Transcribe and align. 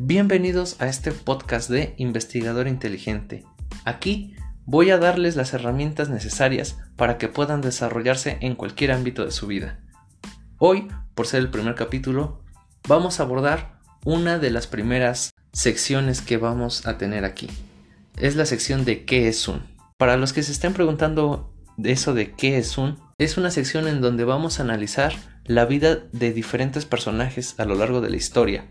Bienvenidos 0.00 0.80
a 0.80 0.86
este 0.86 1.10
podcast 1.10 1.68
de 1.68 1.94
Investigador 1.96 2.68
Inteligente. 2.68 3.44
Aquí 3.84 4.36
voy 4.64 4.90
a 4.90 4.98
darles 4.98 5.34
las 5.34 5.54
herramientas 5.54 6.08
necesarias 6.08 6.78
para 6.94 7.18
que 7.18 7.26
puedan 7.26 7.62
desarrollarse 7.62 8.38
en 8.40 8.54
cualquier 8.54 8.92
ámbito 8.92 9.24
de 9.24 9.32
su 9.32 9.48
vida. 9.48 9.80
Hoy, 10.56 10.86
por 11.16 11.26
ser 11.26 11.40
el 11.40 11.50
primer 11.50 11.74
capítulo, 11.74 12.44
vamos 12.86 13.18
a 13.18 13.24
abordar 13.24 13.80
una 14.04 14.38
de 14.38 14.52
las 14.52 14.68
primeras 14.68 15.32
secciones 15.52 16.20
que 16.20 16.36
vamos 16.36 16.86
a 16.86 16.96
tener 16.96 17.24
aquí. 17.24 17.48
Es 18.16 18.36
la 18.36 18.46
sección 18.46 18.84
de 18.84 19.04
qué 19.04 19.26
es 19.26 19.48
un. 19.48 19.64
Para 19.96 20.16
los 20.16 20.32
que 20.32 20.44
se 20.44 20.52
estén 20.52 20.74
preguntando 20.74 21.52
de 21.76 21.90
eso 21.90 22.14
de 22.14 22.30
qué 22.34 22.56
es 22.56 22.78
un, 22.78 23.00
es 23.18 23.36
una 23.36 23.50
sección 23.50 23.88
en 23.88 24.00
donde 24.00 24.22
vamos 24.22 24.60
a 24.60 24.62
analizar 24.62 25.14
la 25.44 25.64
vida 25.64 25.96
de 26.12 26.32
diferentes 26.32 26.84
personajes 26.84 27.56
a 27.58 27.64
lo 27.64 27.74
largo 27.74 28.00
de 28.00 28.10
la 28.10 28.16
historia, 28.16 28.70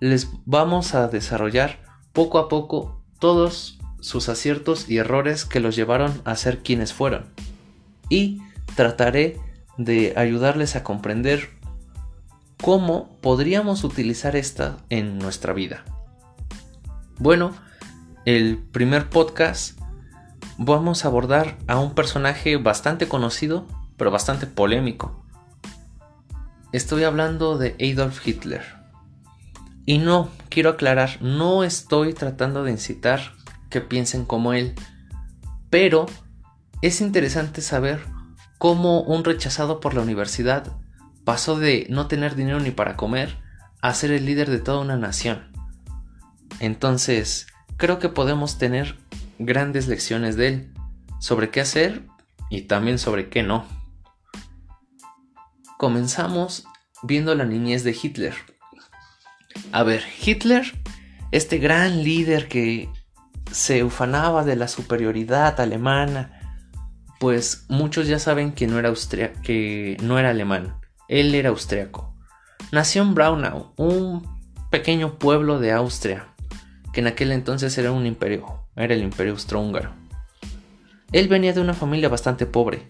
les 0.00 0.28
vamos 0.46 0.94
a 0.94 1.08
desarrollar 1.08 1.80
poco 2.12 2.38
a 2.38 2.48
poco 2.48 3.02
todos 3.18 3.78
sus 4.00 4.28
aciertos 4.28 4.88
y 4.88 4.98
errores 4.98 5.44
que 5.44 5.60
los 5.60 5.74
llevaron 5.76 6.22
a 6.24 6.36
ser 6.36 6.62
quienes 6.62 6.92
fueron. 6.92 7.26
Y 8.08 8.40
trataré 8.76 9.40
de 9.76 10.14
ayudarles 10.16 10.76
a 10.76 10.84
comprender 10.84 11.50
cómo 12.62 13.16
podríamos 13.20 13.84
utilizar 13.84 14.36
esta 14.36 14.78
en 14.88 15.18
nuestra 15.18 15.52
vida. 15.52 15.84
Bueno, 17.18 17.52
el 18.24 18.58
primer 18.58 19.08
podcast 19.10 19.78
vamos 20.58 21.04
a 21.04 21.08
abordar 21.08 21.56
a 21.66 21.78
un 21.78 21.94
personaje 21.94 22.56
bastante 22.56 23.08
conocido, 23.08 23.66
pero 23.96 24.10
bastante 24.10 24.46
polémico. 24.46 25.24
Estoy 26.72 27.04
hablando 27.04 27.56
de 27.58 27.76
Adolf 27.80 28.26
Hitler. 28.26 28.77
Y 29.88 29.96
no, 29.96 30.28
quiero 30.50 30.68
aclarar, 30.68 31.16
no 31.22 31.64
estoy 31.64 32.12
tratando 32.12 32.62
de 32.62 32.72
incitar 32.72 33.32
que 33.70 33.80
piensen 33.80 34.26
como 34.26 34.52
él, 34.52 34.74
pero 35.70 36.04
es 36.82 37.00
interesante 37.00 37.62
saber 37.62 38.04
cómo 38.58 39.00
un 39.00 39.24
rechazado 39.24 39.80
por 39.80 39.94
la 39.94 40.02
universidad 40.02 40.76
pasó 41.24 41.58
de 41.58 41.86
no 41.88 42.06
tener 42.06 42.34
dinero 42.34 42.60
ni 42.60 42.70
para 42.70 42.96
comer 42.96 43.38
a 43.80 43.94
ser 43.94 44.10
el 44.10 44.26
líder 44.26 44.50
de 44.50 44.58
toda 44.58 44.80
una 44.80 44.98
nación. 44.98 45.50
Entonces, 46.60 47.46
creo 47.78 47.98
que 47.98 48.10
podemos 48.10 48.58
tener 48.58 48.98
grandes 49.38 49.88
lecciones 49.88 50.36
de 50.36 50.48
él 50.48 50.74
sobre 51.18 51.48
qué 51.48 51.62
hacer 51.62 52.04
y 52.50 52.64
también 52.66 52.98
sobre 52.98 53.30
qué 53.30 53.42
no. 53.42 53.64
Comenzamos 55.78 56.66
viendo 57.02 57.34
la 57.34 57.46
niñez 57.46 57.84
de 57.84 57.96
Hitler, 58.02 58.34
a 59.72 59.82
ver, 59.82 60.02
Hitler, 60.24 60.64
este 61.30 61.58
gran 61.58 62.02
líder 62.02 62.48
que 62.48 62.88
se 63.50 63.84
ufanaba 63.84 64.44
de 64.44 64.56
la 64.56 64.68
superioridad 64.68 65.60
alemana, 65.60 66.64
pues 67.18 67.66
muchos 67.68 68.06
ya 68.06 68.18
saben 68.18 68.52
que 68.52 68.66
no 68.66 68.78
era, 68.78 68.92
que 69.42 69.96
no 70.02 70.18
era 70.18 70.30
alemán, 70.30 70.76
él 71.08 71.34
era 71.34 71.50
austriaco. 71.50 72.14
Nació 72.72 73.02
en 73.02 73.14
Braunau, 73.14 73.72
un 73.76 74.26
pequeño 74.70 75.18
pueblo 75.18 75.58
de 75.58 75.72
Austria, 75.72 76.28
que 76.92 77.00
en 77.00 77.06
aquel 77.06 77.32
entonces 77.32 77.76
era 77.78 77.92
un 77.92 78.06
imperio, 78.06 78.66
era 78.76 78.94
el 78.94 79.02
imperio 79.02 79.32
austrohúngaro. 79.32 79.92
Él 81.12 81.28
venía 81.28 81.54
de 81.54 81.60
una 81.60 81.72
familia 81.72 82.10
bastante 82.10 82.44
pobre. 82.44 82.86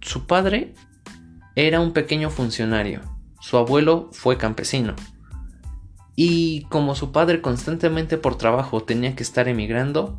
Su 0.00 0.26
padre 0.26 0.74
era 1.56 1.80
un 1.80 1.92
pequeño 1.92 2.30
funcionario, 2.30 3.00
su 3.40 3.56
abuelo 3.56 4.10
fue 4.12 4.38
campesino 4.38 4.94
y 6.16 6.62
como 6.64 6.94
su 6.94 7.12
padre 7.12 7.42
constantemente 7.42 8.16
por 8.16 8.38
trabajo 8.38 8.82
tenía 8.82 9.14
que 9.14 9.22
estar 9.22 9.48
emigrando, 9.48 10.16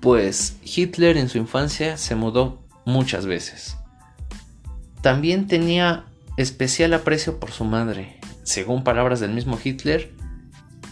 pues 0.00 0.58
Hitler 0.64 1.16
en 1.16 1.28
su 1.28 1.38
infancia 1.38 1.96
se 1.96 2.16
mudó 2.16 2.62
muchas 2.84 3.24
veces. 3.24 3.76
También 5.00 5.46
tenía 5.46 6.04
especial 6.36 6.92
aprecio 6.92 7.38
por 7.38 7.52
su 7.52 7.64
madre. 7.64 8.18
Según 8.42 8.84
palabras 8.84 9.20
del 9.20 9.32
mismo 9.32 9.58
Hitler, 9.62 10.12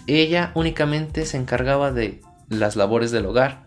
ella 0.06 0.52
únicamente 0.54 1.26
se 1.26 1.36
encargaba 1.36 1.91
de 1.92 2.22
las 2.48 2.76
labores 2.76 3.10
del 3.10 3.26
hogar 3.26 3.66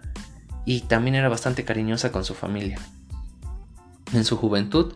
y 0.65 0.81
también 0.81 1.15
era 1.15 1.29
bastante 1.29 1.65
cariñosa 1.65 2.11
con 2.11 2.23
su 2.23 2.33
familia. 2.33 2.79
En 4.13 4.23
su 4.23 4.37
juventud, 4.37 4.93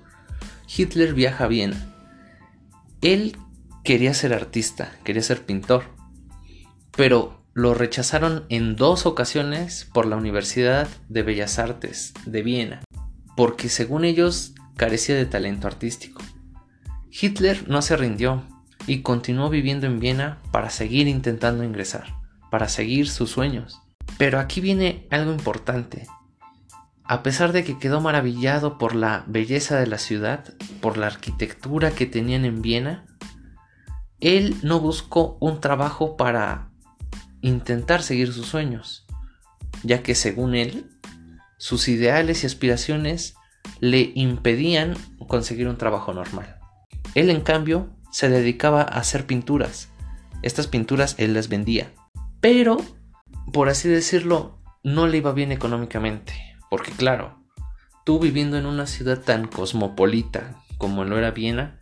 Hitler 0.73 1.13
viaja 1.13 1.45
a 1.45 1.47
Viena. 1.47 1.93
Él 3.01 3.35
quería 3.83 4.13
ser 4.13 4.33
artista, 4.33 4.93
quería 5.03 5.23
ser 5.23 5.45
pintor, 5.45 5.83
pero 6.95 7.41
lo 7.53 7.73
rechazaron 7.73 8.45
en 8.49 8.75
dos 8.75 9.05
ocasiones 9.05 9.89
por 9.93 10.05
la 10.05 10.15
Universidad 10.15 10.87
de 11.09 11.23
Bellas 11.23 11.59
Artes 11.59 12.13
de 12.25 12.43
Viena, 12.43 12.81
porque 13.35 13.69
según 13.69 14.05
ellos 14.05 14.53
carecía 14.77 15.15
de 15.15 15.25
talento 15.25 15.67
artístico. 15.67 16.21
Hitler 17.09 17.67
no 17.67 17.81
se 17.81 17.97
rindió 17.97 18.43
y 18.87 19.01
continuó 19.01 19.49
viviendo 19.49 19.85
en 19.85 19.99
Viena 19.99 20.39
para 20.51 20.69
seguir 20.69 21.07
intentando 21.07 21.63
ingresar, 21.63 22.15
para 22.49 22.69
seguir 22.69 23.09
sus 23.09 23.31
sueños. 23.31 23.81
Pero 24.17 24.39
aquí 24.39 24.61
viene 24.61 25.07
algo 25.09 25.31
importante. 25.31 26.07
A 27.03 27.23
pesar 27.23 27.51
de 27.51 27.63
que 27.65 27.77
quedó 27.77 27.99
maravillado 27.99 28.77
por 28.77 28.95
la 28.95 29.25
belleza 29.27 29.77
de 29.77 29.87
la 29.87 29.97
ciudad, 29.97 30.53
por 30.79 30.97
la 30.97 31.07
arquitectura 31.07 31.91
que 31.91 32.05
tenían 32.05 32.45
en 32.45 32.61
Viena, 32.61 33.05
él 34.21 34.55
no 34.61 34.79
buscó 34.79 35.37
un 35.39 35.59
trabajo 35.59 36.15
para 36.15 36.69
intentar 37.41 38.03
seguir 38.03 38.31
sus 38.31 38.45
sueños, 38.45 39.05
ya 39.83 40.03
que 40.03 40.13
según 40.13 40.55
él, 40.55 40.89
sus 41.57 41.87
ideales 41.87 42.43
y 42.43 42.47
aspiraciones 42.47 43.35
le 43.79 44.11
impedían 44.15 44.95
conseguir 45.27 45.67
un 45.67 45.77
trabajo 45.77 46.13
normal. 46.13 46.59
Él 47.15 47.29
en 47.29 47.41
cambio 47.41 47.89
se 48.11 48.29
dedicaba 48.29 48.81
a 48.81 48.99
hacer 48.99 49.25
pinturas. 49.25 49.89
Estas 50.43 50.67
pinturas 50.67 51.15
él 51.17 51.33
las 51.33 51.49
vendía. 51.49 51.91
Pero, 52.41 52.77
por 53.51 53.69
así 53.69 53.89
decirlo, 53.89 54.59
no 54.83 55.07
le 55.07 55.17
iba 55.17 55.33
bien 55.33 55.51
económicamente. 55.51 56.33
Porque 56.69 56.91
claro, 56.91 57.39
tú 58.05 58.19
viviendo 58.19 58.57
en 58.57 58.65
una 58.65 58.87
ciudad 58.87 59.19
tan 59.19 59.47
cosmopolita 59.47 60.61
como 60.77 61.03
lo 61.05 61.17
era 61.17 61.31
Viena, 61.31 61.79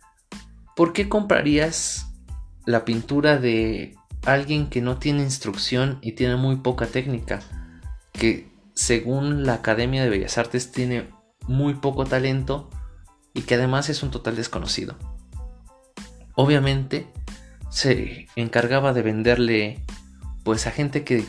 ¿por 0.76 0.92
qué 0.92 1.08
comprarías 1.08 2.09
la 2.70 2.84
pintura 2.84 3.38
de 3.38 3.96
alguien 4.24 4.68
que 4.68 4.80
no 4.80 4.98
tiene 4.98 5.22
instrucción 5.22 5.98
y 6.02 6.12
tiene 6.12 6.36
muy 6.36 6.56
poca 6.56 6.86
técnica, 6.86 7.40
que 8.12 8.50
según 8.74 9.44
la 9.44 9.54
Academia 9.54 10.02
de 10.02 10.10
Bellas 10.10 10.38
Artes 10.38 10.72
tiene 10.72 11.10
muy 11.46 11.74
poco 11.74 12.04
talento 12.04 12.70
y 13.34 13.42
que 13.42 13.54
además 13.54 13.88
es 13.88 14.02
un 14.02 14.10
total 14.10 14.36
desconocido. 14.36 14.96
Obviamente 16.34 17.06
se 17.70 18.28
encargaba 18.36 18.92
de 18.92 19.02
venderle 19.02 19.84
pues 20.44 20.66
a 20.66 20.70
gente 20.70 21.04
que 21.04 21.24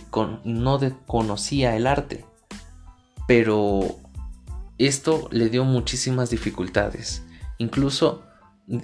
no 0.46 0.80
conocía 1.06 1.76
el 1.76 1.88
arte, 1.88 2.26
pero 3.28 3.98
esto 4.78 5.28
le 5.32 5.50
dio 5.50 5.66
muchísimas 5.66 6.30
dificultades. 6.30 7.24
Incluso 7.58 8.24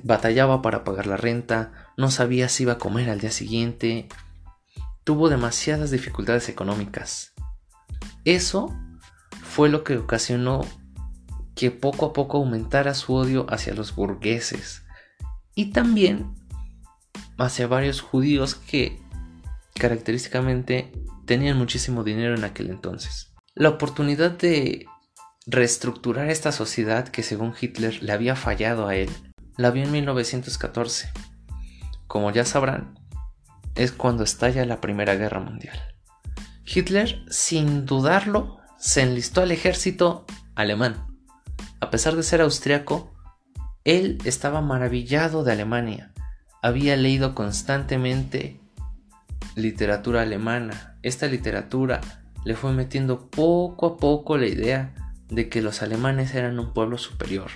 batallaba 0.03 0.61
para 0.61 0.83
pagar 0.83 1.07
la 1.07 1.17
renta, 1.17 1.86
no 1.97 2.11
sabía 2.11 2.47
si 2.47 2.63
iba 2.63 2.73
a 2.73 2.77
comer 2.77 3.09
al 3.09 3.19
día 3.19 3.31
siguiente, 3.31 4.07
tuvo 5.03 5.29
demasiadas 5.29 5.91
dificultades 5.91 6.47
económicas. 6.47 7.33
Eso 8.23 8.73
fue 9.43 9.69
lo 9.69 9.83
que 9.83 9.97
ocasionó 9.97 10.61
que 11.55 11.71
poco 11.71 12.05
a 12.05 12.13
poco 12.13 12.37
aumentara 12.37 12.93
su 12.93 13.13
odio 13.13 13.47
hacia 13.49 13.73
los 13.73 13.95
burgueses 13.95 14.83
y 15.55 15.71
también 15.71 16.35
hacia 17.39 17.67
varios 17.67 18.01
judíos 18.01 18.53
que 18.55 19.01
característicamente 19.73 20.91
tenían 21.25 21.57
muchísimo 21.57 22.03
dinero 22.03 22.35
en 22.35 22.43
aquel 22.43 22.69
entonces. 22.69 23.33
La 23.55 23.69
oportunidad 23.69 24.31
de 24.31 24.85
reestructurar 25.47 26.29
esta 26.29 26.51
sociedad 26.51 27.07
que 27.07 27.23
según 27.23 27.55
Hitler 27.59 28.03
le 28.03 28.11
había 28.11 28.35
fallado 28.35 28.87
a 28.87 28.95
él 28.95 29.09
la 29.57 29.71
vio 29.71 29.83
en 29.83 29.91
1914. 29.91 31.11
Como 32.07 32.31
ya 32.31 32.45
sabrán, 32.45 32.99
es 33.75 33.91
cuando 33.91 34.23
estalla 34.23 34.65
la 34.65 34.81
Primera 34.81 35.15
Guerra 35.15 35.39
Mundial. 35.39 35.77
Hitler, 36.65 37.23
sin 37.29 37.85
dudarlo, 37.85 38.57
se 38.77 39.01
enlistó 39.01 39.41
al 39.41 39.51
ejército 39.51 40.25
alemán. 40.55 41.07
A 41.79 41.89
pesar 41.89 42.15
de 42.15 42.23
ser 42.23 42.41
austriaco, 42.41 43.13
él 43.83 44.17
estaba 44.25 44.61
maravillado 44.61 45.43
de 45.43 45.53
Alemania. 45.53 46.11
Había 46.61 46.97
leído 46.97 47.35
constantemente 47.35 48.59
literatura 49.55 50.23
alemana. 50.23 50.97
Esta 51.03 51.27
literatura 51.27 52.01
le 52.43 52.55
fue 52.55 52.73
metiendo 52.73 53.29
poco 53.29 53.85
a 53.85 53.97
poco 53.97 54.37
la 54.37 54.47
idea 54.47 54.93
de 55.29 55.49
que 55.49 55.61
los 55.61 55.81
alemanes 55.81 56.33
eran 56.33 56.59
un 56.59 56.73
pueblo 56.73 56.97
superior. 56.97 57.51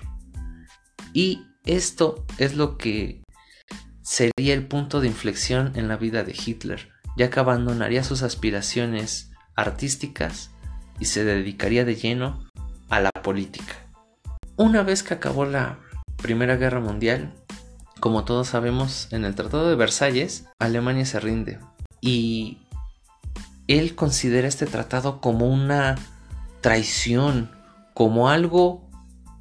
Y 1.14 1.48
esto 1.66 2.26
es 2.38 2.56
lo 2.56 2.78
que 2.78 3.21
sería 4.02 4.54
el 4.54 4.68
punto 4.68 5.02
de 5.02 5.08
inflexión 5.08 5.72
en 5.76 5.88
la 5.88 5.98
vida 5.98 6.24
de 6.24 6.34
Hitler, 6.34 6.90
ya 7.18 7.30
que 7.30 7.40
abandonaría 7.40 8.04
sus 8.04 8.24
aspiraciones 8.24 9.32
artísticas 9.56 10.52
y 11.00 11.06
se 11.06 11.24
dedicaría 11.24 11.86
de 11.86 11.96
lleno 11.96 12.48
a 12.90 13.00
la 13.00 13.12
política. 13.12 13.74
Una 14.58 14.84
vez 14.84 15.04
que 15.04 15.14
acabó 15.14 15.46
la 15.46 15.80
Primera 16.18 16.56
Guerra 16.56 16.80
Mundial, 16.80 17.34
como 18.00 18.26
todos 18.26 18.48
sabemos, 18.48 19.08
en 19.12 19.26
el 19.26 19.36
Tratado 19.36 19.70
de 19.70 19.76
Versalles, 19.76 20.46
Alemania 20.60 21.06
se 21.06 21.20
rinde 21.20 21.60
y 22.00 22.60
él 23.68 23.96
considera 23.96 24.48
este 24.48 24.66
tratado 24.66 25.22
como 25.22 25.48
una 25.48 25.96
traición, 26.62 27.52
como 27.94 28.30
algo 28.30 28.90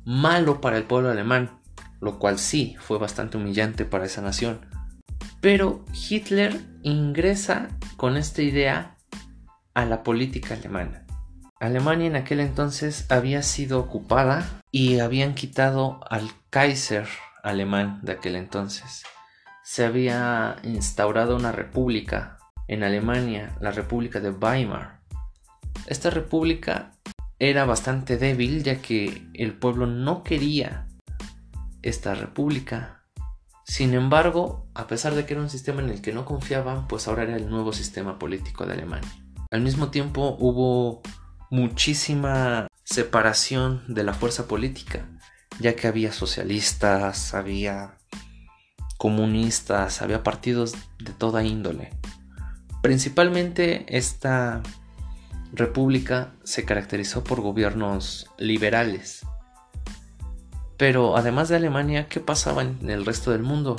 malo 0.05 0.61
para 0.61 0.77
el 0.77 0.85
pueblo 0.85 1.11
alemán, 1.11 1.60
lo 2.00 2.19
cual 2.19 2.38
sí 2.38 2.76
fue 2.81 2.99
bastante 2.99 3.37
humillante 3.37 3.85
para 3.85 4.06
esa 4.06 4.23
nación. 4.23 4.61
Pero 5.41 5.85
Hitler 5.93 6.61
ingresa 6.82 7.69
con 7.97 8.17
esta 8.17 8.43
idea 8.43 8.97
a 9.75 9.85
la 9.85 10.02
política 10.02 10.55
alemana. 10.55 11.06
Alemania 11.61 12.06
en 12.06 12.17
aquel 12.17 12.41
entonces 12.41 13.06
había 13.11 13.43
sido 13.43 13.81
ocupada 13.81 14.49
y 14.70 15.00
habían 15.00 15.35
quitado 15.35 16.00
al 16.08 16.31
Kaiser 16.49 17.06
alemán 17.43 18.00
de 18.02 18.12
aquel 18.12 18.37
entonces. 18.37 19.05
Se 19.62 19.85
había 19.85 20.56
instaurado 20.62 21.37
una 21.37 21.52
república 21.52 22.38
en 22.67 22.82
Alemania, 22.82 23.56
la 23.61 23.73
República 23.73 24.20
de 24.20 24.31
Weimar. 24.31 25.00
Esta 25.87 26.11
república 26.11 26.93
era 27.38 27.64
bastante 27.64 28.17
débil 28.17 28.62
ya 28.62 28.76
que 28.76 29.26
el 29.35 29.55
pueblo 29.55 29.87
no 29.87 30.23
quería 30.23 30.87
esta 31.82 32.15
república. 32.15 33.05
Sin 33.65 33.94
embargo, 33.94 34.69
a 34.75 34.87
pesar 34.87 35.15
de 35.15 35.27
que 35.27 35.35
era 35.35 35.43
un 35.43 35.50
sistema 35.50 35.81
en 35.81 35.91
el 35.91 36.03
que 36.03 36.12
no 36.12 36.25
confiaban, 36.25 36.88
pues 36.88 37.06
ahora 37.06 37.23
era 37.25 37.37
el 37.37 37.49
nuevo 37.49 37.73
sistema 37.73 38.19
político 38.19 38.67
de 38.67 38.73
Alemania. 38.73 39.11
Al 39.50 39.61
mismo 39.61 39.91
tiempo 39.91 40.37
hubo 40.38 41.03
muchísima 41.50 42.67
separación 42.85 43.82
de 43.88 44.05
la 44.05 44.15
fuerza 44.15 44.49
política, 44.49 45.09
ya 45.61 45.77
que 45.77 45.87
había 45.87 46.12
socialistas, 46.12 47.35
había 47.35 47.99
comunistas, 48.99 50.03
había 50.03 50.23
partidos 50.23 50.75
de 50.99 51.12
toda 51.12 51.44
índole. 51.44 51.91
Principalmente 52.83 53.85
esta 53.88 54.62
república 55.53 56.33
se 56.44 56.65
caracterizó 56.65 57.25
por 57.25 57.41
gobiernos 57.41 58.31
liberales. 58.38 59.26
Pero 60.81 61.15
además 61.15 61.50
de 61.50 61.56
Alemania, 61.56 62.09
¿qué 62.09 62.21
pasaba 62.21 62.62
en 62.62 62.88
el 62.88 63.05
resto 63.05 63.32
del 63.32 63.43
mundo? 63.43 63.77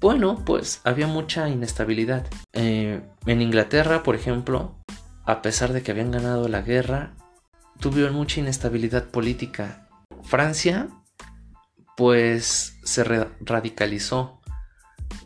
Bueno, 0.00 0.42
pues 0.44 0.80
había 0.82 1.06
mucha 1.06 1.48
inestabilidad. 1.48 2.26
Eh, 2.52 3.00
en 3.26 3.42
Inglaterra, 3.42 4.02
por 4.02 4.16
ejemplo, 4.16 4.74
a 5.24 5.40
pesar 5.40 5.72
de 5.72 5.84
que 5.84 5.92
habían 5.92 6.10
ganado 6.10 6.48
la 6.48 6.62
guerra, 6.62 7.12
tuvieron 7.78 8.16
mucha 8.16 8.40
inestabilidad 8.40 9.04
política. 9.04 9.86
Francia, 10.24 10.88
pues 11.96 12.76
se 12.82 13.04
radicalizó. 13.04 14.40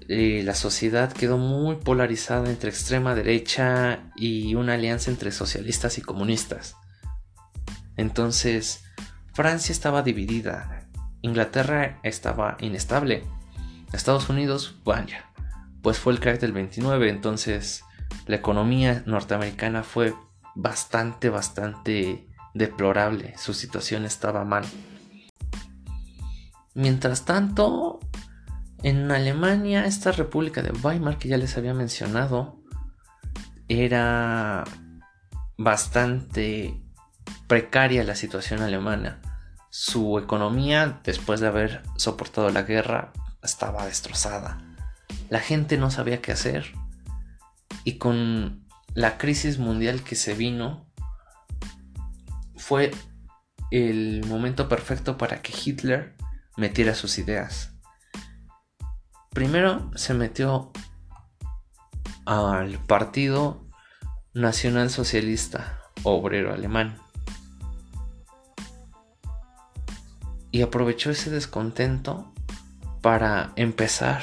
Eh, 0.07 0.43
la 0.45 0.55
sociedad 0.55 1.11
quedó 1.15 1.39
muy 1.39 1.77
polarizada 1.77 2.51
entre 2.51 2.69
extrema 2.69 3.15
derecha 3.15 4.11
y 4.17 4.55
una 4.55 4.75
alianza 4.75 5.11
entre 5.11 5.33
socialistas 5.33 5.97
y 5.97 6.03
comunistas. 6.03 6.77
Entonces, 7.97 8.85
Francia 9.33 9.73
estaba 9.73 10.03
dividida, 10.03 10.80
Inglaterra 11.23 11.99
estaba 12.03 12.57
inestable, 12.61 13.25
Estados 13.93 14.29
Unidos, 14.29 14.77
vaya, 14.85 15.31
pues 15.83 15.99
fue 15.99 16.13
el 16.13 16.21
crack 16.21 16.41
del 16.41 16.53
29, 16.53 17.09
entonces 17.09 17.85
la 18.27 18.37
economía 18.37 19.03
norteamericana 19.07 19.83
fue 19.83 20.15
bastante, 20.55 21.29
bastante 21.29 22.27
deplorable. 22.55 23.35
Su 23.37 23.55
situación 23.55 24.05
estaba 24.05 24.45
mal. 24.45 24.65
Mientras 26.75 27.25
tanto, 27.25 28.01
en 28.83 29.11
Alemania, 29.11 29.87
esta 29.87 30.13
república 30.13 30.63
de 30.63 30.71
Weimar 30.71 31.19
que 31.19 31.29
ya 31.29 31.37
les 31.37 31.57
había 31.57 31.75
mencionado, 31.75 32.61
era 33.69 34.65
bastante 35.59 36.81
precaria 37.47 38.05
la 38.05 38.15
situación 38.15 38.63
alemana. 38.63 39.21
Su 39.71 40.19
economía, 40.19 41.01
después 41.05 41.41
de 41.41 41.47
haber 41.47 41.83
soportado 41.97 42.51
la 42.51 42.63
guerra, 42.63 43.13
estaba 43.43 43.87
destrozada. 43.87 44.59
La 45.29 45.41
gente 45.41 45.79
no 45.79 45.91
sabía 45.91 46.21
qué 46.21 46.33
hacer 46.33 46.73
y 47.85 47.99
con 47.99 48.67
la 48.95 49.19
crisis 49.19 49.59
mundial 49.59 50.03
que 50.03 50.17
se 50.17 50.35
vino, 50.35 50.91
fue 52.57 52.91
el 53.71 54.25
momento 54.27 54.69
perfecto 54.69 55.17
para 55.17 55.43
que 55.43 55.53
Hitler 55.53 56.17
metiera 56.57 56.95
sus 56.95 57.19
ideas. 57.19 57.73
Primero 59.31 59.91
se 59.95 60.15
metió 60.15 60.73
al 62.27 62.79
Partido 62.87 63.69
Nacional 64.35 64.91
Socialista 64.91 65.81
Obrero 66.03 66.53
Alemán 66.53 67.01
y 70.51 70.63
aprovechó 70.63 71.11
ese 71.11 71.31
descontento 71.31 72.33
para 73.01 73.53
empezar 73.57 74.23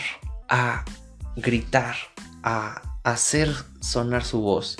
a 0.50 0.86
gritar, 1.36 1.96
a 2.44 2.82
hacer 3.04 3.54
sonar 3.80 4.24
su 4.24 4.42
voz. 4.42 4.78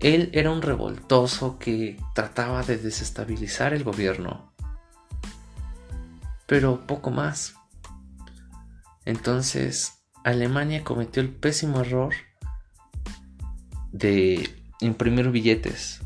Él 0.00 0.30
era 0.32 0.50
un 0.50 0.62
revoltoso 0.62 1.58
que 1.58 1.98
trataba 2.14 2.62
de 2.62 2.78
desestabilizar 2.78 3.74
el 3.74 3.84
gobierno. 3.84 4.52
Pero 6.46 6.86
poco 6.86 7.10
más. 7.10 7.54
Entonces, 9.04 10.02
Alemania 10.24 10.84
cometió 10.84 11.22
el 11.22 11.30
pésimo 11.30 11.80
error 11.80 12.14
de 13.92 14.50
imprimir 14.80 15.30
billetes. 15.30 16.00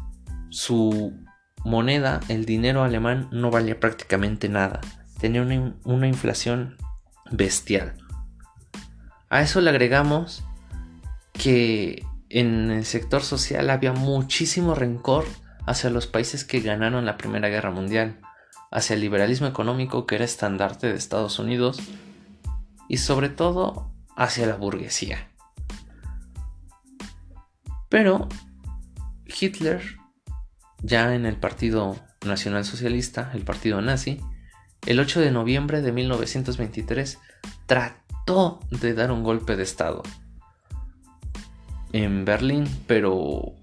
Su 0.51 1.24
moneda, 1.65 2.21
el 2.29 2.45
dinero 2.45 2.83
alemán, 2.83 3.29
no 3.33 3.51
valía 3.51 3.81
prácticamente 3.81 4.49
nada. 4.49 4.81
Tenía 5.19 5.43
una, 5.43 5.75
una 5.85 6.07
inflación 6.07 6.77
bestial. 7.31 7.95
A 9.31 9.41
eso 9.41 9.61
le 9.61 9.71
agregamos 9.71 10.45
que 11.33 12.05
en 12.29 12.71
el 12.71 12.85
sector 12.85 13.23
social 13.23 13.71
había 13.71 13.93
muchísimo 13.93 14.75
rencor 14.75 15.25
hacia 15.67 15.91
los 15.91 16.07
países 16.07 16.45
que 16.45 16.61
ganaron 16.61 17.07
la 17.07 17.17
Primera 17.17 17.49
Guerra 17.49 17.71
Mundial, 17.71 18.21
hacia 18.71 18.95
el 18.95 19.01
liberalismo 19.01 19.47
económico 19.47 20.07
que 20.07 20.17
era 20.17 20.25
estandarte 20.25 20.89
de 20.89 20.97
Estados 20.97 21.39
Unidos 21.39 21.81
y 22.89 22.99
sobre 22.99 23.29
todo 23.29 23.91
hacia 24.17 24.47
la 24.47 24.57
burguesía. 24.57 25.29
Pero 27.89 28.29
Hitler, 29.27 29.83
ya 30.85 31.15
en 31.15 31.25
el 31.25 31.37
Partido 31.37 31.97
Nacional 32.27 32.65
Socialista, 32.65 33.31
el 33.33 33.43
partido 33.43 33.81
nazi, 33.81 34.21
el 34.87 35.01
8 35.01 35.21
de 35.21 35.31
noviembre 35.31 35.81
de 35.81 35.93
1923 35.93 37.19
trató 37.67 38.61
de 38.71 38.93
dar 38.93 39.11
un 39.11 39.23
golpe 39.23 39.57
de 39.57 39.63
Estado 39.63 40.03
en 41.93 42.25
Berlín, 42.27 42.69
pero 42.87 43.55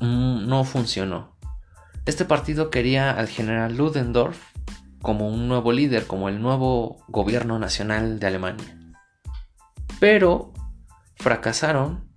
no 0.00 0.64
funcionó. 0.64 1.36
Este 2.04 2.24
partido 2.24 2.68
quería 2.68 3.12
al 3.12 3.28
general 3.28 3.76
Ludendorff 3.76 4.38
como 5.00 5.28
un 5.28 5.46
nuevo 5.46 5.70
líder, 5.70 6.06
como 6.06 6.28
el 6.28 6.42
nuevo 6.42 7.04
gobierno 7.08 7.58
nacional 7.60 8.18
de 8.18 8.26
Alemania. 8.26 8.78
Pero 10.00 10.52
fracasaron 11.16 12.13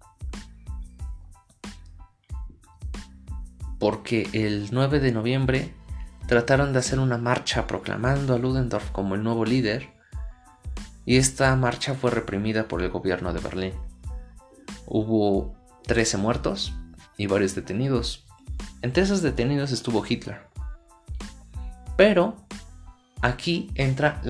porque 3.80 4.30
el 4.34 4.70
9 4.72 5.00
de 5.00 5.12
noviembre 5.12 5.74
trataron 6.28 6.74
de 6.74 6.80
hacer 6.80 7.00
una 7.00 7.18
marcha 7.18 7.68
proclamando 7.68 8.34
a 8.34 8.38
Ludendorff 8.38 8.92
como 8.92 9.16
el 9.16 9.24
nuevo 9.24 9.46
líder 9.46 9.90
y 11.06 11.18
esta 11.18 11.56
marcha 11.56 11.94
fue 11.94 12.12
reprimida 12.12 12.68
por 12.68 12.82
el 12.82 12.90
gobierno 12.90 13.34
de 13.34 13.40
Berlín. 13.40 13.74
Hubo 14.86 15.56
13 15.84 16.18
muertos 16.18 16.74
y 17.18 17.28
varios 17.28 17.56
detenidos. 17.56 18.26
Entre 18.82 19.04
esos 19.04 19.22
detenidos 19.22 19.72
estuvo 19.72 20.06
Hitler. 20.06 20.42
Pero 21.96 22.36
aquí 23.22 23.72
entra 23.76 24.22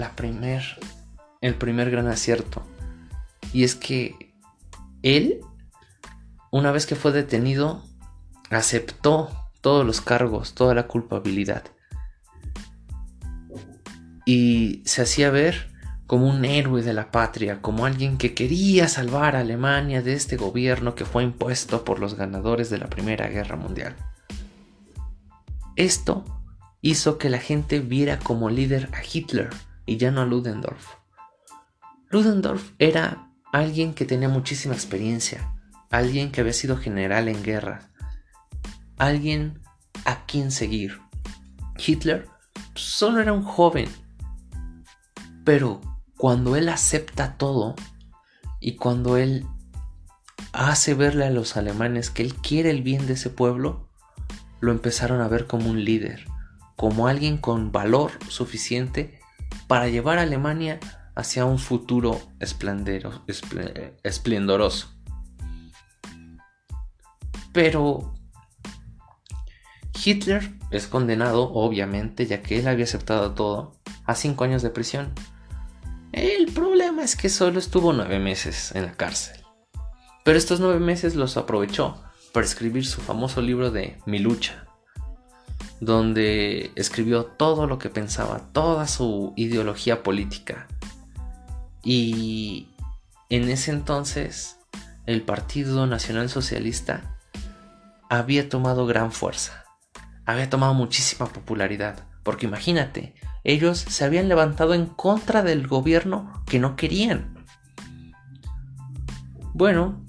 el 1.41 1.55
primer 1.55 1.89
gran 1.89 2.07
acierto. 2.07 2.63
Y 3.53 3.63
es 3.63 3.73
que 3.73 4.33
él, 5.01 5.41
una 6.51 6.71
vez 6.71 6.85
que 6.85 6.95
fue 6.95 7.11
detenido, 7.11 7.83
aceptó 8.51 9.36
todos 9.61 9.85
los 9.85 10.01
cargos, 10.01 10.53
toda 10.53 10.73
la 10.73 10.87
culpabilidad. 10.87 11.63
Y 14.25 14.81
se 14.85 15.01
hacía 15.01 15.29
ver 15.29 15.71
como 16.07 16.29
un 16.29 16.45
héroe 16.45 16.81
de 16.81 16.93
la 16.93 17.11
patria, 17.11 17.61
como 17.61 17.85
alguien 17.85 18.17
que 18.17 18.33
quería 18.33 18.87
salvar 18.87 19.35
a 19.35 19.41
Alemania 19.41 20.01
de 20.01 20.13
este 20.13 20.37
gobierno 20.37 20.95
que 20.95 21.05
fue 21.05 21.23
impuesto 21.23 21.83
por 21.83 21.99
los 21.99 22.15
ganadores 22.15 22.69
de 22.69 22.77
la 22.77 22.87
Primera 22.87 23.27
Guerra 23.27 23.57
Mundial. 23.57 23.95
Esto 25.75 26.23
hizo 26.81 27.17
que 27.17 27.29
la 27.29 27.39
gente 27.39 27.79
viera 27.81 28.19
como 28.19 28.49
líder 28.49 28.89
a 28.93 29.01
Hitler 29.03 29.49
y 29.85 29.97
ya 29.97 30.11
no 30.11 30.21
a 30.21 30.25
Ludendorff. 30.25 30.95
Ludendorff 32.09 32.71
era 32.79 33.29
alguien 33.51 33.93
que 33.93 34.05
tenía 34.05 34.29
muchísima 34.29 34.73
experiencia, 34.73 35.53
alguien 35.91 36.31
que 36.31 36.41
había 36.41 36.53
sido 36.53 36.77
general 36.77 37.27
en 37.27 37.43
guerra, 37.43 37.89
alguien 38.97 39.61
a 40.05 40.25
quien 40.25 40.51
seguir. 40.51 40.99
Hitler 41.77 42.27
solo 42.75 43.21
era 43.21 43.33
un 43.33 43.43
joven, 43.43 43.89
pero 45.43 45.81
cuando 46.17 46.55
él 46.55 46.69
acepta 46.69 47.37
todo 47.37 47.75
y 48.59 48.75
cuando 48.75 49.17
él 49.17 49.45
hace 50.51 50.93
verle 50.93 51.25
a 51.25 51.29
los 51.29 51.57
alemanes 51.57 52.09
que 52.09 52.23
él 52.23 52.33
quiere 52.35 52.71
el 52.71 52.81
bien 52.81 53.05
de 53.05 53.13
ese 53.13 53.29
pueblo, 53.29 53.87
lo 54.59 54.71
empezaron 54.71 55.21
a 55.21 55.27
ver 55.27 55.45
como 55.45 55.69
un 55.69 55.85
líder, 55.85 56.25
como 56.75 57.07
alguien 57.07 57.37
con 57.37 57.71
valor 57.71 58.11
suficiente 58.27 59.19
para 59.67 59.87
llevar 59.87 60.17
a 60.17 60.23
Alemania 60.23 60.79
hacia 61.15 61.45
un 61.45 61.59
futuro 61.59 62.19
esplendoroso. 62.39 64.91
Pero 67.53 68.16
Hitler 70.03 70.53
es 70.71 70.87
condenado, 70.87 71.51
obviamente, 71.53 72.25
ya 72.25 72.41
que 72.41 72.59
él 72.59 72.67
había 72.67 72.85
aceptado 72.85 73.33
todo, 73.33 73.73
a 74.05 74.15
cinco 74.15 74.43
años 74.43 74.61
de 74.61 74.69
prisión. 74.69 75.13
El 76.11 76.51
problema 76.51 77.03
es 77.03 77.15
que 77.15 77.29
solo 77.29 77.59
estuvo 77.59 77.93
nueve 77.93 78.19
meses 78.19 78.73
en 78.75 78.85
la 78.85 78.93
cárcel. 78.93 79.43
Pero 80.23 80.37
estos 80.37 80.59
nueve 80.59 80.79
meses 80.79 81.15
los 81.15 81.37
aprovechó 81.37 82.01
para 82.33 82.45
escribir 82.45 82.85
su 82.85 83.01
famoso 83.01 83.41
libro 83.41 83.71
de 83.71 83.97
Mi 84.05 84.19
lucha, 84.19 84.65
donde 85.79 86.71
escribió 86.75 87.25
todo 87.25 87.67
lo 87.67 87.77
que 87.79 87.89
pensaba, 87.89 88.49
toda 88.51 88.87
su 88.87 89.33
ideología 89.35 90.03
política. 90.03 90.67
Y 91.83 92.67
en 93.29 93.49
ese 93.49 93.71
entonces 93.71 94.57
el 95.05 95.21
Partido 95.21 95.87
Nacional 95.87 96.29
Socialista 96.29 97.17
había 98.09 98.49
tomado 98.49 98.85
gran 98.85 99.11
fuerza, 99.11 99.63
había 100.27 100.49
tomado 100.49 100.73
muchísima 100.73 101.25
popularidad, 101.25 102.05
porque 102.21 102.45
imagínate, 102.45 103.15
ellos 103.45 103.79
se 103.79 104.03
habían 104.03 104.27
levantado 104.27 104.73
en 104.73 104.85
contra 104.85 105.41
del 105.41 105.67
gobierno 105.67 106.43
que 106.45 106.59
no 106.59 106.75
querían. 106.75 107.45
Bueno, 109.53 110.05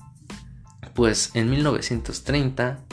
pues 0.94 1.30
en 1.34 1.48
1930 1.48 2.84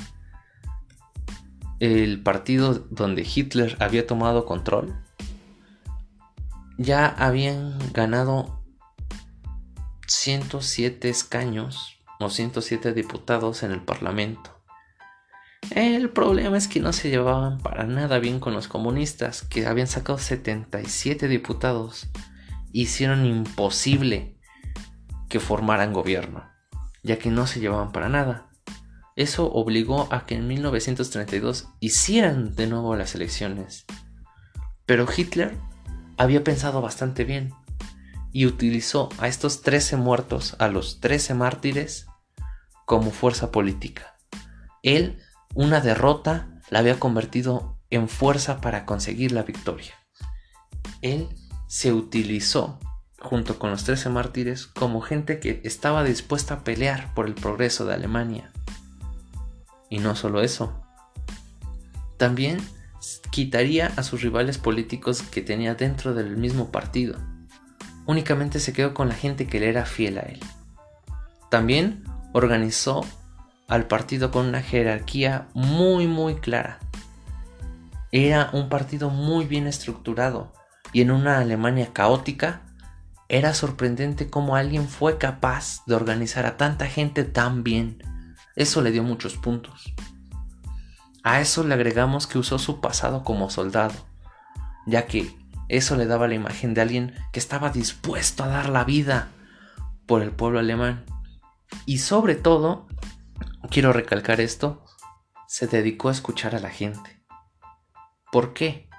el 1.79 2.22
partido 2.22 2.86
donde 2.91 3.24
Hitler 3.24 3.75
había 3.79 4.08
tomado 4.08 4.46
control 4.46 4.96
ya 6.77 7.08
habían 7.08 7.77
ganado 7.91 8.63
107 10.08 11.10
escaños 11.10 11.98
o 12.20 12.29
107 12.29 12.94
diputados 12.94 13.63
en 13.63 13.72
el 13.72 13.82
Parlamento. 13.82 14.55
El 15.72 16.10
problema 16.10 16.58
es 16.58 16.68
que 16.68 16.80
no 16.80 16.94
se 16.94 17.10
llevaban 17.10 17.60
para 17.60 17.86
nada 17.86 18.20
bien 18.20 18.40
con 18.40 18.54
los 18.54 18.68
comunistas, 18.68 19.42
que 19.42 19.66
habían 19.66 19.88
sacado 19.88 20.18
77 20.18 21.28
diputados. 21.28 22.08
Hicieron 22.72 23.26
imposible 23.26 24.38
que 25.30 25.40
formaran 25.40 25.94
gobierno, 25.94 26.46
ya 27.04 27.18
que 27.18 27.30
no 27.30 27.48
se 27.48 27.60
llevaban 27.60 27.92
para 27.92 28.10
nada. 28.10 28.50
Eso 29.16 29.52
obligó 29.52 30.08
a 30.12 30.26
que 30.26 30.36
en 30.36 30.48
1932 30.48 31.70
hicieran 31.80 32.54
de 32.56 32.68
nuevo 32.68 32.96
las 32.96 33.16
elecciones. 33.16 33.86
Pero 34.86 35.08
Hitler 35.16 35.58
había 36.18 36.44
pensado 36.44 36.82
bastante 36.82 37.24
bien 37.24 37.54
y 38.32 38.46
utilizó 38.46 39.10
a 39.18 39.28
estos 39.28 39.62
13 39.62 39.96
muertos, 39.96 40.56
a 40.60 40.68
los 40.68 41.00
13 41.00 41.34
mártires, 41.34 42.08
como 42.86 43.12
fuerza 43.12 43.52
política. 43.52 44.18
Él 44.84 45.20
una 45.54 45.82
derrota 45.82 46.60
la 46.70 46.80
había 46.80 47.00
convertido 47.00 47.78
en 47.90 48.10
fuerza 48.10 48.62
para 48.62 48.86
conseguir 48.86 49.32
la 49.32 49.44
victoria. 49.44 49.94
Él 51.02 51.30
se 51.68 51.94
utilizó 51.94 52.80
junto 53.20 53.58
con 53.60 53.72
los 53.72 53.84
trece 53.84 54.10
mártires 54.10 54.68
como 54.68 55.02
gente 55.02 55.40
que 55.40 55.62
estaba 55.64 56.04
dispuesta 56.04 56.56
a 56.56 56.64
pelear 56.64 57.14
por 57.14 57.25
el 57.25 57.34
progreso 57.34 57.86
de 57.86 57.94
Alemania. 57.94 58.52
Y 59.90 60.00
no 60.00 60.16
solo 60.16 60.42
eso, 60.42 60.82
también 62.18 62.60
quitaría 63.32 63.92
a 63.98 64.04
sus 64.04 64.22
rivales 64.22 64.58
políticos 64.58 65.22
que 65.22 65.42
tenía 65.42 65.75
dentro 65.75 66.14
del 66.14 66.38
mismo 66.38 66.72
partido. 66.72 67.18
Únicamente 68.06 68.60
se 68.60 68.74
quedó 68.74 68.94
con 68.94 69.10
la 69.10 69.16
gente 69.16 69.48
que 69.48 69.60
le 69.60 69.70
era 69.70 69.86
fiel 69.86 70.18
a 70.18 70.22
él. 70.22 70.40
También 71.50 72.04
organizó 72.34 73.06
al 73.68 73.88
partido 73.88 74.32
con 74.32 74.48
una 74.48 74.62
jerarquía 74.62 75.48
muy 75.54 76.08
muy 76.08 76.36
clara. 76.36 76.80
Era 78.12 78.50
un 78.54 78.70
partido 78.70 79.10
muy 79.10 79.46
bien 79.46 79.68
estructurado 79.68 80.54
y 80.94 81.02
en 81.02 81.12
una 81.12 81.40
Alemania 81.40 81.90
caótica 81.92 82.62
era 83.28 83.54
sorprendente 83.54 84.30
cómo 84.30 84.56
alguien 84.56 84.88
fue 84.88 85.18
capaz 85.18 85.84
de 85.86 85.96
organizar 85.96 86.46
a 86.46 86.58
tanta 86.58 86.86
gente 86.86 87.24
tan 87.24 87.64
bien. 87.64 88.04
Eso 88.56 88.82
le 88.82 88.92
dio 88.92 89.04
muchos 89.04 89.36
puntos. 89.36 89.94
A 91.24 91.42
eso 91.42 91.64
le 91.64 91.74
agregamos 91.74 92.28
que 92.28 92.38
usó 92.38 92.60
su 92.60 92.80
pasado 92.80 93.24
como 93.24 93.50
soldado, 93.50 93.96
ya 94.86 95.08
que 95.08 95.36
eso 95.68 95.96
le 95.96 96.06
daba 96.06 96.28
la 96.28 96.36
imagen 96.36 96.76
de 96.76 96.82
alguien 96.82 97.16
que 97.34 97.40
estaba 97.40 97.72
dispuesto 97.72 98.44
a 98.44 98.48
dar 98.48 98.70
la 98.70 98.84
vida 98.84 99.30
por 100.06 100.22
el 100.22 100.30
pueblo 100.30 100.60
alemán. 100.60 101.04
Y 101.88 101.98
sobre 101.98 102.36
todo, 102.36 102.88
quiero 103.70 103.94
recalcar 103.94 104.42
esto, 104.42 104.84
se 105.48 105.68
dedicó 105.68 106.10
a 106.10 106.12
escuchar 106.12 106.56
a 106.56 106.60
la 106.60 106.70
gente. 106.70 107.22
¿Por 108.32 108.54
qué? 108.54 108.90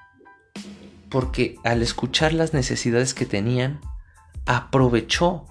Porque 1.10 1.56
al 1.64 1.82
escuchar 1.82 2.32
las 2.32 2.54
necesidades 2.54 3.14
que 3.14 3.26
tenían, 3.26 3.80
aprovechó 4.46 5.46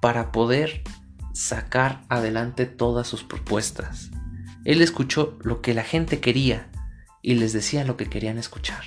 para 0.00 0.32
poder 0.32 0.82
sacar 1.32 2.04
adelante 2.08 2.66
todas 2.66 3.06
sus 3.06 3.24
propuestas. 3.24 4.10
Él 4.64 4.80
escuchó 4.80 5.38
lo 5.42 5.60
que 5.60 5.74
la 5.74 5.82
gente 5.82 6.20
quería 6.20 6.70
y 7.22 7.34
les 7.34 7.52
decía 7.52 7.84
lo 7.84 7.96
que 7.96 8.08
querían 8.08 8.38
escuchar. 8.38 8.82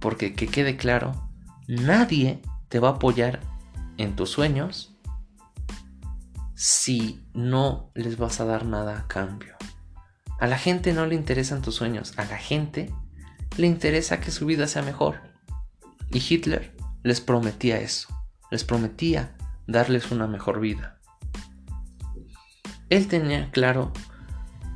Porque 0.00 0.34
que 0.34 0.46
quede 0.46 0.76
claro, 0.76 1.28
nadie 1.66 2.42
te 2.68 2.78
va 2.78 2.88
a 2.88 2.92
apoyar 2.92 3.40
en 3.98 4.16
tus 4.16 4.30
sueños 4.30 4.91
si 6.62 7.26
no 7.34 7.90
les 7.92 8.18
vas 8.18 8.38
a 8.38 8.44
dar 8.44 8.64
nada 8.64 8.96
a 8.96 9.08
cambio. 9.08 9.56
A 10.38 10.46
la 10.46 10.56
gente 10.56 10.92
no 10.92 11.06
le 11.06 11.16
interesan 11.16 11.60
tus 11.60 11.74
sueños, 11.74 12.12
a 12.16 12.24
la 12.24 12.38
gente 12.38 12.94
le 13.56 13.66
interesa 13.66 14.20
que 14.20 14.30
su 14.30 14.46
vida 14.46 14.68
sea 14.68 14.82
mejor. 14.82 15.22
Y 16.12 16.18
Hitler 16.18 16.72
les 17.02 17.20
prometía 17.20 17.80
eso, 17.80 18.16
les 18.52 18.62
prometía 18.62 19.34
darles 19.66 20.12
una 20.12 20.28
mejor 20.28 20.60
vida. 20.60 21.00
Él 22.90 23.08
tenía 23.08 23.50
claro 23.50 23.92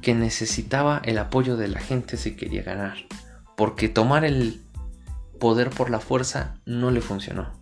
que 0.03 0.13
necesitaba 0.13 1.01
el 1.05 1.19
apoyo 1.19 1.57
de 1.57 1.69
la 1.69 1.79
gente 1.79 2.17
si 2.17 2.35
quería 2.35 2.65
ganar, 2.65 2.97
porque 3.57 3.89
tomar 3.89 4.25
el 4.25 4.61
poder 5.39 5.71
por 5.71 5.91
la 5.91 6.01
fuerza 6.01 6.57
no 6.67 6.91
le 6.91 7.01
funcionó. 7.01 7.53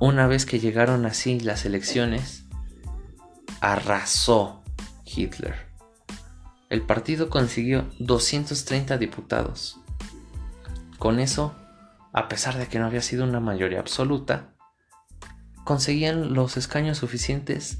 Una 0.00 0.26
vez 0.26 0.46
que 0.46 0.60
llegaron 0.60 1.04
así 1.04 1.40
las 1.40 1.66
elecciones, 1.66 2.46
arrasó 3.60 4.64
Hitler. 5.04 5.54
El 6.70 6.80
partido 6.80 7.28
consiguió 7.28 7.84
230 7.98 8.96
diputados. 8.96 9.78
Con 10.98 11.20
eso, 11.20 11.54
a 12.14 12.28
pesar 12.28 12.56
de 12.56 12.66
que 12.66 12.78
no 12.78 12.86
había 12.86 13.02
sido 13.02 13.24
una 13.24 13.40
mayoría 13.40 13.78
absoluta, 13.78 14.54
conseguían 15.64 16.32
los 16.32 16.56
escaños 16.56 16.96
suficientes 16.96 17.78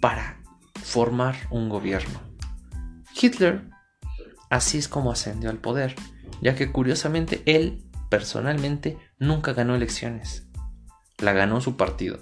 para 0.00 0.42
formar 0.82 1.36
un 1.52 1.68
gobierno. 1.68 2.20
Hitler 3.14 3.70
así 4.50 4.78
es 4.78 4.88
como 4.88 5.12
ascendió 5.12 5.48
al 5.48 5.58
poder, 5.58 5.94
ya 6.40 6.56
que 6.56 6.72
curiosamente 6.72 7.40
él 7.46 7.84
personalmente 8.10 8.98
nunca 9.20 9.52
ganó 9.52 9.76
elecciones 9.76 10.48
la 11.22 11.32
ganó 11.32 11.60
su 11.60 11.76
partido. 11.76 12.18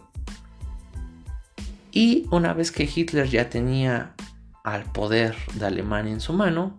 Y 1.91 2.29
una 2.31 2.53
vez 2.53 2.71
que 2.71 2.89
Hitler 2.93 3.29
ya 3.29 3.51
tenía 3.51 4.15
al 4.63 4.85
poder 4.85 5.37
de 5.55 5.67
Alemania 5.67 6.13
en 6.13 6.21
su 6.21 6.33
mano, 6.33 6.77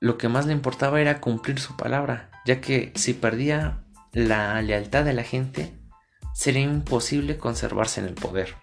lo 0.00 0.18
que 0.18 0.28
más 0.28 0.46
le 0.46 0.52
importaba 0.52 1.00
era 1.00 1.20
cumplir 1.20 1.58
su 1.58 1.76
palabra, 1.76 2.30
ya 2.44 2.60
que 2.60 2.92
si 2.94 3.14
perdía 3.14 3.84
la 4.12 4.60
lealtad 4.60 5.04
de 5.04 5.14
la 5.14 5.22
gente, 5.22 5.78
sería 6.34 6.62
imposible 6.62 7.38
conservarse 7.38 8.00
en 8.00 8.06
el 8.06 8.14
poder. 8.14 8.54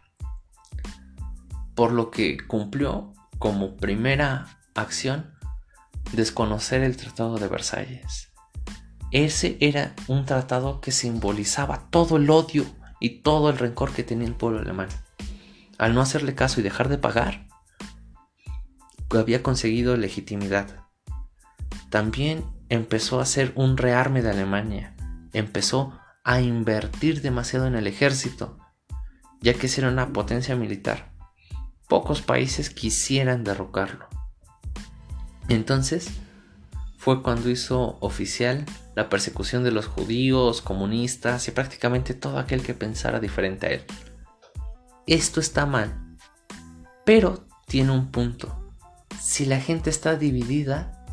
Por 1.74 1.94
lo 1.94 2.12
que 2.12 2.38
cumplió 2.46 3.14
como 3.40 3.78
primera 3.78 4.60
acción 4.76 5.34
desconocer 6.12 6.84
el 6.84 6.98
Tratado 6.98 7.38
de 7.38 7.48
Versalles. 7.48 8.31
Ese 9.12 9.58
era 9.60 9.94
un 10.08 10.26
tratado 10.26 10.82
que 10.82 10.92
simbolizaba 10.92 11.90
todo 11.90 12.18
el 12.18 12.30
odio 12.30 12.66
y 13.00 13.22
todo 13.22 13.50
el 13.50 13.58
rencor 13.58 13.94
que 13.94 14.04
tenía 14.04 14.28
el 14.28 14.36
pueblo 14.36 14.60
alemán. 14.60 14.90
Al 15.78 15.94
no 15.94 16.02
hacerle 16.02 16.36
caso 16.36 16.60
y 16.60 16.64
dejar 16.64 16.88
de 16.88 16.98
pagar, 16.98 17.48
había 19.20 19.44
conseguido 19.44 19.98
legitimidad. 19.98 20.68
También 21.90 22.46
empezó 22.70 23.20
a 23.20 23.26
ser 23.26 23.52
un 23.56 23.78
rearme 23.78 24.22
de 24.22 24.30
Alemania. 24.30 24.96
Empezó 25.34 26.00
a 26.24 26.40
invertir 26.40 27.22
demasiado 27.22 27.68
en 27.68 27.76
el 27.76 27.88
ejército, 27.88 28.58
ya 29.42 29.54
que 29.54 29.70
era 29.76 29.90
una 29.90 30.14
potencia 30.14 30.56
militar. 30.56 31.12
Pocos 31.88 32.22
países 32.22 32.70
quisieran 32.70 33.44
derrocarlo. 33.44 34.08
Entonces, 35.50 36.12
fue 37.02 37.24
cuando 37.24 37.50
hizo 37.50 37.98
oficial 38.00 38.64
la 38.96 39.10
persecución 39.10 39.64
de 39.64 39.72
los 39.72 39.88
judíos, 39.88 40.62
comunistas 40.62 41.48
y 41.48 41.52
prácticamente 41.52 42.14
todo 42.14 42.38
aquel 42.38 42.62
que 42.62 42.76
pensara 42.76 43.20
diferente 43.20 43.66
a 43.66 43.70
él. 43.72 43.86
Esto 45.08 45.40
está 45.40 45.66
mal, 45.66 46.16
pero 47.04 47.48
tiene 47.66 47.90
un 47.90 48.12
punto. 48.12 48.76
Si 49.20 49.48
la 49.48 49.60
gente 49.60 49.90
está 49.90 50.16
dividida, 50.16 51.04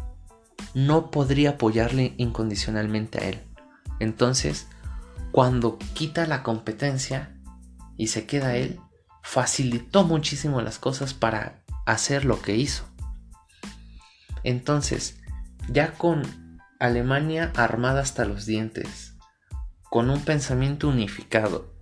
no 0.74 1.10
podría 1.10 1.52
apoyarle 1.52 2.12
incondicionalmente 2.18 3.24
a 3.24 3.28
él. 3.30 3.40
Entonces, 3.98 4.66
cuando 5.32 5.78
quita 5.94 6.26
la 6.26 6.42
competencia 6.42 7.34
y 7.96 8.08
se 8.08 8.26
queda 8.26 8.56
él, 8.56 8.78
facilitó 9.22 10.04
muchísimo 10.04 10.60
las 10.60 10.78
cosas 10.78 11.14
para 11.14 11.64
hacer 11.86 12.26
lo 12.26 12.42
que 12.42 12.56
hizo. 12.56 12.84
Entonces, 14.44 15.17
ya 15.68 15.92
con 15.92 16.22
Alemania 16.80 17.52
armada 17.56 18.00
hasta 18.00 18.24
los 18.24 18.46
dientes, 18.46 19.14
con 19.90 20.10
un 20.10 20.20
pensamiento 20.20 20.88
unificado 20.88 21.74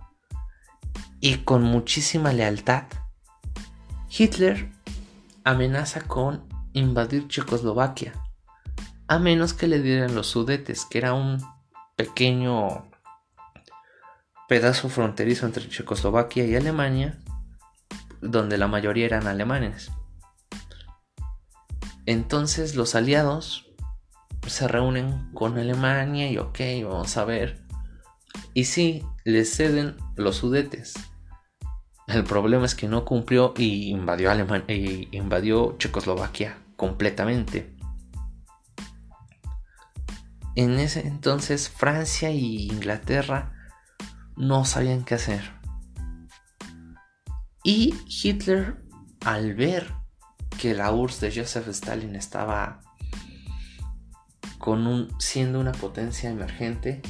y 1.19 1.37
con 1.37 1.63
muchísima 1.63 2.33
lealtad, 2.33 2.83
Hitler 4.09 4.69
amenaza 5.43 6.01
con 6.01 6.47
invadir 6.73 7.27
Checoslovaquia, 7.27 8.13
a 9.07 9.19
menos 9.19 9.53
que 9.53 9.67
le 9.67 9.81
dieran 9.81 10.15
los 10.15 10.27
Sudetes, 10.27 10.85
que 10.85 10.97
era 10.97 11.13
un 11.13 11.41
pequeño 11.95 12.89
pedazo 14.47 14.89
fronterizo 14.89 15.45
entre 15.45 15.67
Checoslovaquia 15.67 16.45
y 16.45 16.55
Alemania, 16.55 17.19
donde 18.21 18.57
la 18.57 18.67
mayoría 18.67 19.05
eran 19.05 19.27
alemanes. 19.27 19.91
Entonces 22.05 22.75
los 22.75 22.95
aliados 22.95 23.66
se 24.49 24.67
reúnen 24.67 25.31
con 25.33 25.57
Alemania 25.57 26.29
y 26.29 26.37
ok, 26.37 26.59
vamos 26.83 27.17
a 27.17 27.25
ver. 27.25 27.63
Y 28.53 28.65
sí, 28.65 29.03
les 29.23 29.55
ceden 29.55 29.97
los 30.15 30.37
sudetes. 30.37 30.93
El 32.07 32.23
problema 32.23 32.65
es 32.65 32.75
que 32.75 32.87
no 32.87 33.03
cumplió 33.03 33.53
y 33.57 33.89
invadió, 33.89 34.31
Alemania, 34.31 34.73
y 34.73 35.09
invadió 35.11 35.75
Checoslovaquia 35.77 36.57
completamente. 36.75 37.75
En 40.55 40.79
ese 40.79 41.05
entonces 41.05 41.69
Francia 41.69 42.31
y 42.31 42.67
Inglaterra 42.67 43.53
no 44.37 44.65
sabían 44.65 45.03
qué 45.03 45.15
hacer. 45.15 45.53
Y 47.63 47.93
Hitler, 48.07 48.83
al 49.25 49.53
ver 49.53 49.93
que 50.57 50.73
la 50.73 50.91
URSS 50.91 51.19
de 51.19 51.31
Joseph 51.35 51.67
Stalin 51.67 52.15
estaba 52.15 52.79
con 54.57 54.87
un, 54.87 55.09
siendo 55.19 55.59
una 55.59 55.71
potencia 55.71 56.29
emergente, 56.29 57.01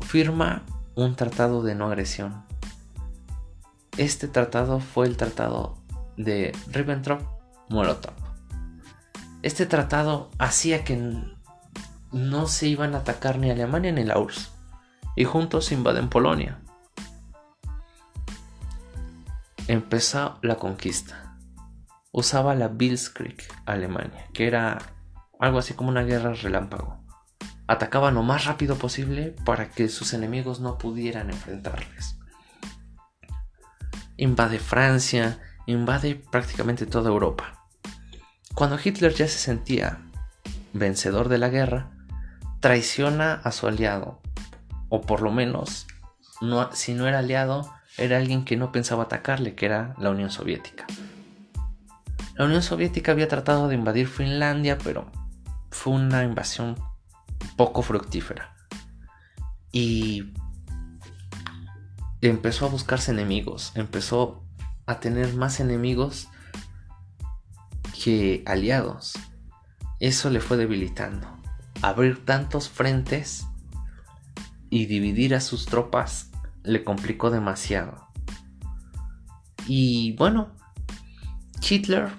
firma 0.00 0.62
un 0.94 1.16
tratado 1.16 1.62
de 1.62 1.74
no 1.74 1.86
agresión. 1.86 2.44
Este 3.96 4.28
tratado 4.28 4.80
fue 4.80 5.06
el 5.06 5.16
tratado 5.16 5.78
de 6.16 6.52
Ribbentrop-Molotov. 6.70 8.12
Este 9.42 9.66
tratado 9.66 10.30
hacía 10.38 10.84
que 10.84 10.96
no 12.12 12.46
se 12.46 12.68
iban 12.68 12.94
a 12.94 12.98
atacar 12.98 13.38
ni 13.38 13.50
Alemania 13.50 13.92
ni 13.92 14.04
la 14.04 14.18
URSS 14.18 14.50
y 15.16 15.24
juntos 15.24 15.72
invaden 15.72 16.08
Polonia. 16.08 16.60
Empezó 19.66 20.38
la 20.42 20.56
conquista. 20.56 21.36
Usaba 22.12 22.54
la 22.54 22.68
Blitzkrieg 22.68 23.36
Alemania, 23.66 24.28
que 24.32 24.46
era 24.46 24.93
algo 25.44 25.58
así 25.58 25.74
como 25.74 25.90
una 25.90 26.02
guerra 26.02 26.34
relámpago. 26.34 27.04
Atacaban 27.66 28.14
lo 28.14 28.22
más 28.22 28.44
rápido 28.44 28.76
posible 28.76 29.34
para 29.44 29.70
que 29.70 29.88
sus 29.88 30.12
enemigos 30.12 30.60
no 30.60 30.76
pudieran 30.76 31.30
enfrentarles. 31.30 32.18
Invade 34.16 34.58
Francia, 34.58 35.40
invade 35.66 36.14
prácticamente 36.30 36.86
toda 36.86 37.10
Europa. 37.10 37.66
Cuando 38.54 38.78
Hitler 38.82 39.12
ya 39.14 39.26
se 39.26 39.38
sentía 39.38 40.00
vencedor 40.72 41.28
de 41.28 41.38
la 41.38 41.48
guerra, 41.48 41.90
traiciona 42.60 43.34
a 43.34 43.50
su 43.50 43.66
aliado, 43.66 44.20
o 44.88 45.00
por 45.00 45.22
lo 45.22 45.32
menos, 45.32 45.86
si 46.72 46.94
no 46.94 47.08
era 47.08 47.18
aliado, 47.18 47.72
era 47.96 48.18
alguien 48.18 48.44
que 48.44 48.56
no 48.56 48.72
pensaba 48.72 49.04
atacarle, 49.04 49.54
que 49.54 49.66
era 49.66 49.94
la 49.98 50.10
Unión 50.10 50.30
Soviética. 50.30 50.86
La 52.36 52.44
Unión 52.44 52.62
Soviética 52.62 53.12
había 53.12 53.28
tratado 53.28 53.68
de 53.68 53.76
invadir 53.76 54.08
Finlandia, 54.08 54.78
pero 54.78 55.10
fue 55.74 55.94
una 55.94 56.22
invasión 56.22 56.76
poco 57.56 57.82
fructífera. 57.82 58.54
Y 59.72 60.32
empezó 62.22 62.66
a 62.66 62.68
buscarse 62.68 63.10
enemigos, 63.10 63.72
empezó 63.74 64.44
a 64.86 65.00
tener 65.00 65.34
más 65.34 65.58
enemigos 65.58 66.28
que 68.02 68.44
aliados. 68.46 69.14
Eso 69.98 70.30
le 70.30 70.40
fue 70.40 70.56
debilitando. 70.56 71.26
Abrir 71.82 72.24
tantos 72.24 72.68
frentes 72.68 73.44
y 74.70 74.86
dividir 74.86 75.34
a 75.34 75.40
sus 75.40 75.66
tropas 75.66 76.30
le 76.62 76.84
complicó 76.84 77.30
demasiado. 77.30 78.08
Y 79.66 80.12
bueno, 80.12 80.52
Hitler 81.60 82.10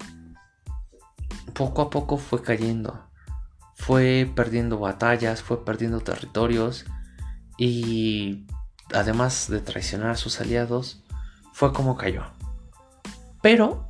poco 1.53 1.83
a 1.83 1.89
poco 1.89 2.17
fue 2.17 2.43
cayendo 2.43 3.04
fue 3.75 4.31
perdiendo 4.35 4.79
batallas, 4.79 5.43
fue 5.43 5.63
perdiendo 5.63 5.99
territorios 5.99 6.85
y 7.57 8.47
además 8.93 9.49
de 9.49 9.59
traicionar 9.59 10.11
a 10.11 10.15
sus 10.15 10.41
aliados, 10.41 11.03
fue 11.53 11.73
como 11.73 11.97
cayó. 11.97 12.23
Pero, 13.41 13.87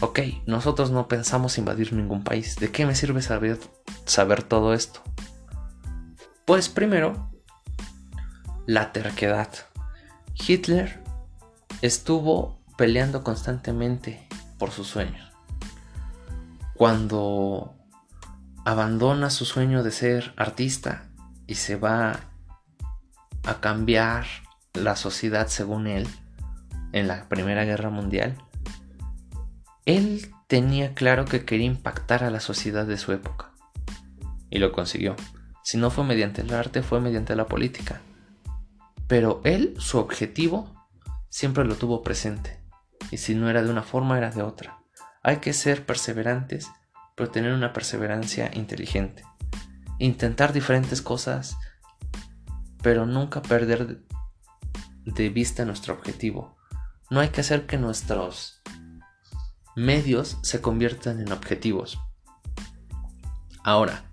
ok, 0.00 0.20
nosotros 0.46 0.90
no 0.90 1.06
pensamos 1.06 1.58
invadir 1.58 1.92
ningún 1.92 2.24
país. 2.24 2.56
¿De 2.56 2.72
qué 2.72 2.86
me 2.86 2.94
sirve 2.94 3.22
saber, 3.22 3.60
saber 4.04 4.42
todo 4.42 4.74
esto? 4.74 5.02
Pues 6.44 6.68
primero, 6.68 7.30
la 8.66 8.92
terquedad. 8.92 9.50
Hitler 10.34 11.02
estuvo 11.82 12.58
peleando 12.76 13.22
constantemente 13.22 14.26
por 14.58 14.70
sus 14.70 14.88
sueños. 14.88 15.32
Cuando 16.74 17.75
abandona 18.66 19.30
su 19.30 19.44
sueño 19.44 19.84
de 19.84 19.92
ser 19.92 20.34
artista 20.36 21.04
y 21.46 21.54
se 21.54 21.76
va 21.76 22.18
a 23.44 23.60
cambiar 23.60 24.26
la 24.74 24.96
sociedad 24.96 25.46
según 25.46 25.86
él 25.86 26.08
en 26.90 27.06
la 27.06 27.28
Primera 27.28 27.64
Guerra 27.64 27.90
Mundial, 27.90 28.36
él 29.84 30.32
tenía 30.48 30.94
claro 30.94 31.26
que 31.26 31.44
quería 31.44 31.66
impactar 31.66 32.24
a 32.24 32.30
la 32.30 32.40
sociedad 32.40 32.86
de 32.86 32.98
su 32.98 33.12
época. 33.12 33.52
Y 34.50 34.58
lo 34.58 34.72
consiguió. 34.72 35.14
Si 35.62 35.78
no 35.78 35.90
fue 35.90 36.02
mediante 36.02 36.42
el 36.42 36.52
arte, 36.52 36.82
fue 36.82 37.00
mediante 37.00 37.36
la 37.36 37.46
política. 37.46 38.00
Pero 39.06 39.42
él, 39.44 39.76
su 39.78 39.98
objetivo, 39.98 40.74
siempre 41.28 41.64
lo 41.64 41.76
tuvo 41.76 42.02
presente. 42.02 42.58
Y 43.12 43.18
si 43.18 43.36
no 43.36 43.48
era 43.48 43.62
de 43.62 43.70
una 43.70 43.84
forma, 43.84 44.18
era 44.18 44.32
de 44.32 44.42
otra. 44.42 44.80
Hay 45.22 45.36
que 45.36 45.52
ser 45.52 45.86
perseverantes 45.86 46.68
pero 47.16 47.30
tener 47.30 47.52
una 47.52 47.72
perseverancia 47.72 48.50
inteligente. 48.54 49.24
Intentar 49.98 50.52
diferentes 50.52 51.02
cosas, 51.02 51.56
pero 52.82 53.06
nunca 53.06 53.42
perder 53.42 54.04
de 55.04 55.28
vista 55.30 55.64
nuestro 55.64 55.94
objetivo. 55.94 56.56
No 57.10 57.20
hay 57.20 57.30
que 57.30 57.40
hacer 57.40 57.66
que 57.66 57.78
nuestros 57.78 58.62
medios 59.74 60.38
se 60.42 60.60
conviertan 60.60 61.20
en 61.20 61.32
objetivos. 61.32 61.98
Ahora, 63.64 64.04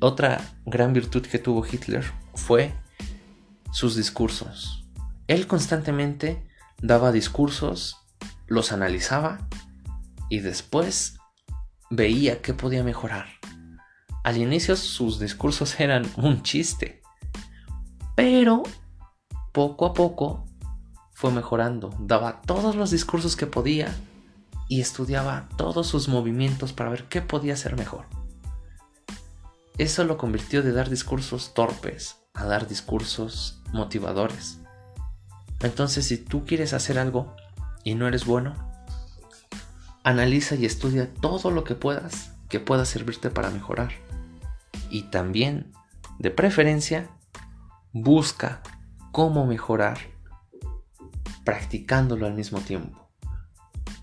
otra 0.00 0.40
gran 0.64 0.92
virtud 0.92 1.24
que 1.26 1.38
tuvo 1.38 1.64
Hitler 1.64 2.04
fue 2.34 2.74
sus 3.70 3.94
discursos. 3.94 4.84
Él 5.28 5.46
constantemente 5.46 6.48
daba 6.82 7.12
discursos, 7.12 7.98
los 8.46 8.72
analizaba 8.72 9.48
y 10.28 10.40
después 10.40 11.18
veía 11.90 12.42
qué 12.42 12.54
podía 12.54 12.82
mejorar. 12.82 13.26
Al 14.24 14.36
inicio 14.36 14.76
sus 14.76 15.20
discursos 15.20 15.78
eran 15.80 16.10
un 16.16 16.42
chiste, 16.42 17.02
pero 18.14 18.62
poco 19.52 19.86
a 19.86 19.94
poco 19.94 20.46
fue 21.12 21.30
mejorando, 21.30 21.94
daba 21.98 22.42
todos 22.42 22.76
los 22.76 22.90
discursos 22.90 23.36
que 23.36 23.46
podía 23.46 23.94
y 24.68 24.80
estudiaba 24.80 25.48
todos 25.56 25.86
sus 25.86 26.08
movimientos 26.08 26.72
para 26.72 26.90
ver 26.90 27.04
qué 27.04 27.22
podía 27.22 27.56
ser 27.56 27.76
mejor. 27.76 28.06
Eso 29.78 30.04
lo 30.04 30.16
convirtió 30.16 30.62
de 30.62 30.72
dar 30.72 30.90
discursos 30.90 31.54
torpes 31.54 32.16
a 32.36 32.44
dar 32.44 32.68
discursos 32.68 33.62
motivadores. 33.72 34.58
Entonces, 35.60 36.06
si 36.06 36.18
tú 36.18 36.44
quieres 36.44 36.74
hacer 36.74 36.98
algo 36.98 37.34
y 37.82 37.94
no 37.94 38.06
eres 38.06 38.26
bueno, 38.26 38.54
analiza 40.06 40.54
y 40.54 40.64
estudia 40.64 41.12
todo 41.12 41.50
lo 41.50 41.64
que 41.64 41.74
puedas 41.74 42.30
que 42.48 42.60
pueda 42.60 42.84
servirte 42.84 43.28
para 43.28 43.50
mejorar. 43.50 43.90
Y 44.88 45.10
también, 45.10 45.72
de 46.20 46.30
preferencia, 46.30 47.10
busca 47.92 48.62
cómo 49.10 49.46
mejorar 49.46 49.98
practicándolo 51.44 52.24
al 52.26 52.34
mismo 52.34 52.60
tiempo. 52.60 53.10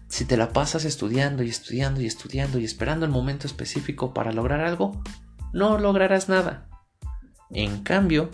Si 0.10 0.26
te 0.26 0.36
la 0.36 0.52
pasas 0.52 0.84
estudiando 0.84 1.42
y 1.42 1.48
estudiando 1.48 2.02
y 2.02 2.06
estudiando 2.06 2.60
y 2.60 2.66
esperando 2.66 3.06
el 3.06 3.12
momento 3.12 3.48
específico 3.48 4.14
para 4.14 4.34
lograr 4.34 4.60
algo, 4.60 5.02
no 5.54 5.78
lograrás 5.78 6.28
nada. 6.28 6.68
En 7.50 7.82
cambio, 7.82 8.30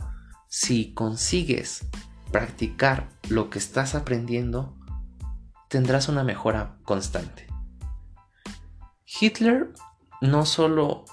si 0.48 0.92
consigues 0.96 1.86
practicar 2.32 3.10
lo 3.30 3.52
que 3.52 3.60
estás 3.60 3.94
aprendiendo, 3.94 4.76
tendrás 5.68 6.10
una 6.10 6.24
mejora 6.24 6.78
constante. 6.84 7.49
Hitler 9.20 9.74
no 10.22 10.46
solo 10.46 11.06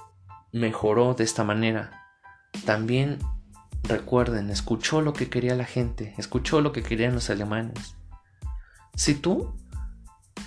mejoró 0.53 1.15
de 1.15 1.25
esta 1.25 1.45
manera, 1.45 2.03
también 2.65 3.19
recuerden, 3.85 4.51
escuchó 4.51 5.01
lo 5.01 5.13
que 5.13 5.31
quería 5.31 5.55
la 5.55 5.65
gente, 5.65 6.15
escuchó 6.19 6.61
lo 6.61 6.73
que 6.73 6.83
querían 6.83 7.15
los 7.15 7.31
alemanes. 7.31 7.97
Si 8.95 9.15
tú 9.15 9.57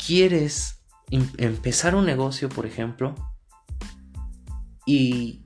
quieres 0.06 0.84
em-, 1.10 1.32
empezar 1.38 1.96
un 1.96 2.06
negocio, 2.06 2.50
por 2.50 2.66
ejemplo, 2.66 3.16
y 4.86 5.46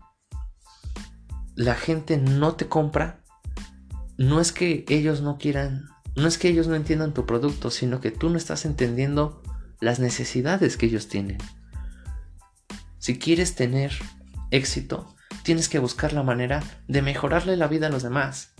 la 1.55 1.75
gente 1.75 2.17
no 2.17 2.55
te 2.55 2.67
compra, 2.67 3.23
no 4.17 4.41
es 4.41 4.51
que 4.51 4.85
ellos 4.89 5.21
no 5.21 5.37
quieran, 5.37 5.85
no 6.15 6.27
es 6.27 6.37
que 6.37 6.49
ellos 6.49 6.67
no 6.67 6.75
entiendan 6.75 7.13
tu 7.13 7.25
producto, 7.25 7.71
sino 7.71 8.01
que 8.01 8.11
tú 8.11 8.29
no 8.29 8.37
estás 8.37 8.65
entendiendo 8.65 9.41
las 9.79 9.99
necesidades 9.99 10.77
que 10.77 10.87
ellos 10.87 11.07
tienen. 11.07 11.37
Si 13.03 13.19
quieres 13.19 13.55
tener 13.55 13.91
éxito, 14.49 15.13
tienes 15.43 15.67
que 15.67 15.79
buscar 15.79 16.13
la 16.13 16.23
manera 16.23 16.63
de 16.87 17.01
mejorarle 17.01 17.57
la 17.57 17.67
vida 17.67 17.87
a 17.87 17.89
los 17.89 18.01
demás. 18.01 18.53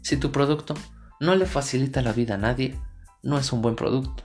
Si 0.00 0.16
tu 0.16 0.30
producto 0.30 0.74
no 1.18 1.34
le 1.34 1.46
facilita 1.46 2.02
la 2.02 2.12
vida 2.12 2.34
a 2.34 2.38
nadie, 2.38 2.78
no 3.24 3.36
es 3.36 3.52
un 3.52 3.62
buen 3.62 3.74
producto. 3.74 4.22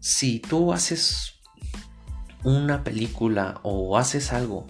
Si 0.00 0.38
tú 0.38 0.74
haces 0.74 1.40
una 2.44 2.84
película 2.84 3.58
o 3.62 3.96
haces 3.96 4.34
algo 4.34 4.66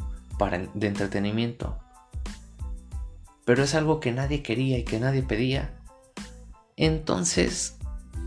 de 0.72 0.86
entretenimiento. 0.86 1.80
Pero 3.44 3.64
es 3.64 3.74
algo 3.74 3.98
que 3.98 4.12
nadie 4.12 4.44
quería 4.44 4.78
y 4.78 4.84
que 4.84 5.00
nadie 5.00 5.24
pedía. 5.24 5.76
Entonces, 6.76 7.78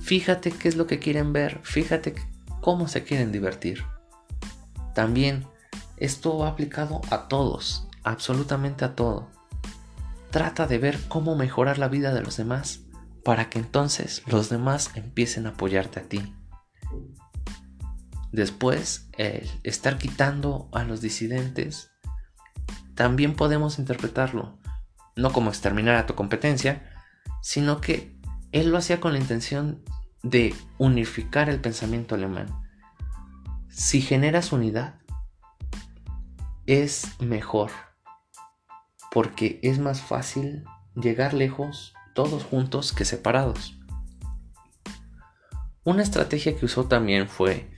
fíjate 0.02 0.52
qué 0.52 0.68
es 0.68 0.76
lo 0.76 0.86
que 0.86 1.00
quieren 1.00 1.32
ver, 1.32 1.62
fíjate 1.64 2.14
cómo 2.60 2.90
se 2.90 3.06
quieren 3.06 3.32
divertir. 3.32 3.86
También, 4.96 5.46
esto 5.98 6.38
va 6.38 6.48
aplicado 6.48 7.02
a 7.12 7.28
todos, 7.28 7.88
absolutamente 8.04 8.86
a 8.86 8.96
todo. 8.96 9.30
Trata 10.32 10.68
de 10.68 10.80
ver 10.80 10.98
cómo 11.10 11.36
mejorar 11.36 11.78
la 11.78 11.90
vida 11.90 12.14
de 12.14 12.22
los 12.22 12.38
demás 12.38 12.80
para 13.24 13.50
que 13.50 13.60
entonces 13.60 14.24
los 14.26 14.50
demás 14.50 14.92
empiecen 14.96 15.46
a 15.46 15.50
apoyarte 15.50 16.00
a 16.00 16.04
ti. 16.04 16.34
Después, 18.32 19.10
el 19.18 19.50
estar 19.64 19.98
quitando 19.98 20.70
a 20.72 20.84
los 20.84 21.02
disidentes 21.02 21.92
también 22.96 23.36
podemos 23.36 23.80
interpretarlo, 23.80 24.58
no 25.18 25.34
como 25.34 25.50
exterminar 25.50 25.96
a 25.96 26.06
tu 26.06 26.16
competencia, 26.16 26.90
sino 27.42 27.82
que 27.82 28.18
él 28.54 28.70
lo 28.72 28.78
hacía 28.78 29.02
con 29.02 29.12
la 29.12 29.20
intención 29.20 29.84
de 30.24 30.56
unificar 30.78 31.50
el 31.50 31.60
pensamiento 31.60 32.16
alemán. 32.16 32.65
Si 33.76 34.00
generas 34.00 34.54
unidad, 34.54 34.96
es 36.66 37.20
mejor, 37.20 37.72
porque 39.12 39.60
es 39.64 39.80
más 39.80 40.00
fácil 40.00 40.64
llegar 40.96 41.34
lejos 41.34 41.94
todos 42.14 42.46
juntos 42.46 42.94
que 42.94 43.04
separados. 43.04 43.78
Una 45.84 46.04
estrategia 46.04 46.56
que 46.58 46.64
usó 46.64 46.86
también 46.86 47.28
fue 47.28 47.70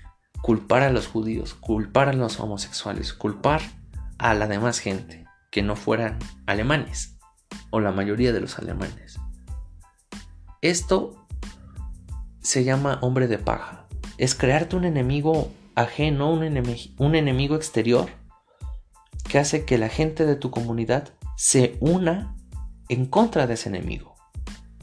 culpar 0.44 0.84
a 0.84 0.92
los 0.92 1.08
judíos, 1.08 1.56
culpar 1.56 2.10
a 2.10 2.14
los 2.14 2.40
homosexuales, 2.40 3.12
culpar 3.12 3.62
a 4.20 4.36
la 4.36 4.46
demás 4.46 4.78
gente 4.78 5.26
que 5.50 5.64
no 5.64 5.76
fueran 5.76 6.20
alemanes 6.46 7.18
o 7.72 7.80
la 7.80 7.92
mayoría 7.92 8.34
de 8.34 8.42
los 8.42 8.60
alemanes. 8.60 9.20
Esto 10.62 11.28
se 12.40 12.64
llama 12.64 13.00
hombre 13.02 13.28
de 13.28 13.40
paja. 13.40 13.88
Es 14.20 14.36
crearte 14.36 14.76
un 14.76 14.86
enemigo 14.86 15.52
ajeno, 15.78 16.34
un, 16.34 16.42
un 16.98 17.16
enemigo 17.16 17.56
exterior 17.56 18.10
que 19.30 19.38
hace 19.38 19.64
que 19.64 19.78
la 19.78 19.90
gente 19.90 20.26
de 20.26 20.36
tu 20.36 20.50
comunidad 20.50 21.14
se 21.36 21.78
una 21.80 22.36
en 22.90 23.06
contra 23.06 23.46
de 23.46 23.54
ese 23.54 23.70
enemigo. 23.70 24.16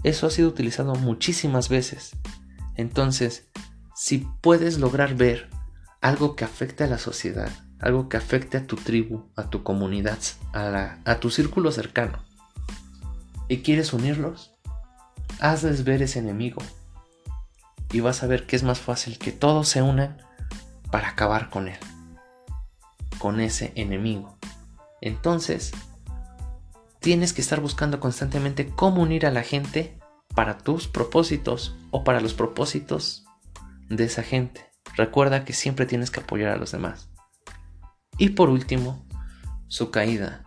Eso 0.04 0.28
ha 0.28 0.30
sido 0.30 0.48
utilizado 0.48 0.94
muchísimas 0.94 1.68
veces. 1.68 2.12
Entonces, 2.76 3.48
si 3.96 4.28
puedes 4.40 4.78
lograr 4.78 5.16
ver 5.16 5.50
algo 6.00 6.36
que 6.36 6.44
afecte 6.44 6.84
a 6.84 6.86
la 6.86 6.98
sociedad, 6.98 7.50
algo 7.80 8.08
que 8.08 8.16
afecte 8.16 8.56
a 8.56 8.66
tu 8.66 8.76
tribu, 8.76 9.24
a 9.34 9.50
tu 9.50 9.64
comunidad, 9.64 10.18
a, 10.52 10.98
a 11.04 11.18
tu 11.18 11.30
círculo 11.30 11.72
cercano, 11.72 12.20
y 13.48 13.58
quieres 13.58 13.92
unirlos, 13.92 14.54
hazles 15.40 15.82
ver 15.82 16.02
ese 16.02 16.20
enemigo. 16.20 16.62
Y 17.90 17.98
vas 17.98 18.22
a 18.22 18.28
ver 18.28 18.46
que 18.46 18.54
es 18.54 18.62
más 18.62 18.78
fácil 18.78 19.18
que 19.18 19.32
todos 19.32 19.68
se 19.68 19.82
unan 19.82 20.23
para 20.94 21.08
acabar 21.08 21.50
con 21.50 21.66
él, 21.66 21.78
con 23.18 23.40
ese 23.40 23.72
enemigo. 23.74 24.38
Entonces, 25.00 25.72
tienes 27.00 27.32
que 27.32 27.40
estar 27.40 27.58
buscando 27.58 27.98
constantemente 27.98 28.68
cómo 28.68 29.02
unir 29.02 29.26
a 29.26 29.32
la 29.32 29.42
gente 29.42 29.98
para 30.36 30.56
tus 30.56 30.86
propósitos 30.86 31.74
o 31.90 32.04
para 32.04 32.20
los 32.20 32.32
propósitos 32.32 33.24
de 33.88 34.04
esa 34.04 34.22
gente. 34.22 34.70
Recuerda 34.94 35.44
que 35.44 35.52
siempre 35.52 35.84
tienes 35.84 36.12
que 36.12 36.20
apoyar 36.20 36.50
a 36.50 36.58
los 36.58 36.70
demás. 36.70 37.10
Y 38.16 38.28
por 38.28 38.48
último, 38.48 39.04
su 39.66 39.90
caída. 39.90 40.44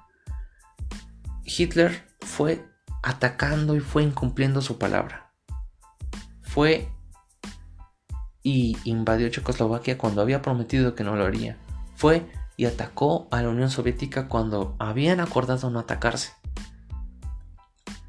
Hitler 1.44 2.08
fue 2.22 2.66
atacando 3.04 3.76
y 3.76 3.82
fue 3.82 4.02
incumpliendo 4.02 4.62
su 4.62 4.78
palabra. 4.78 5.34
Fue 6.42 6.90
y 8.48 8.78
invadió 8.86 9.28
Checoslovaquia 9.28 9.98
cuando 9.98 10.22
había 10.22 10.42
prometido 10.42 10.96
que 10.96 11.04
no 11.04 11.18
lo 11.18 11.26
haría. 11.26 11.58
Fue 11.98 12.26
y 12.56 12.64
atacó 12.64 13.28
a 13.30 13.42
la 13.42 13.50
Unión 13.50 13.70
Soviética 13.70 14.30
cuando 14.30 14.78
habían 14.80 15.20
acordado 15.20 15.70
no 15.70 15.80
atacarse. 15.80 16.32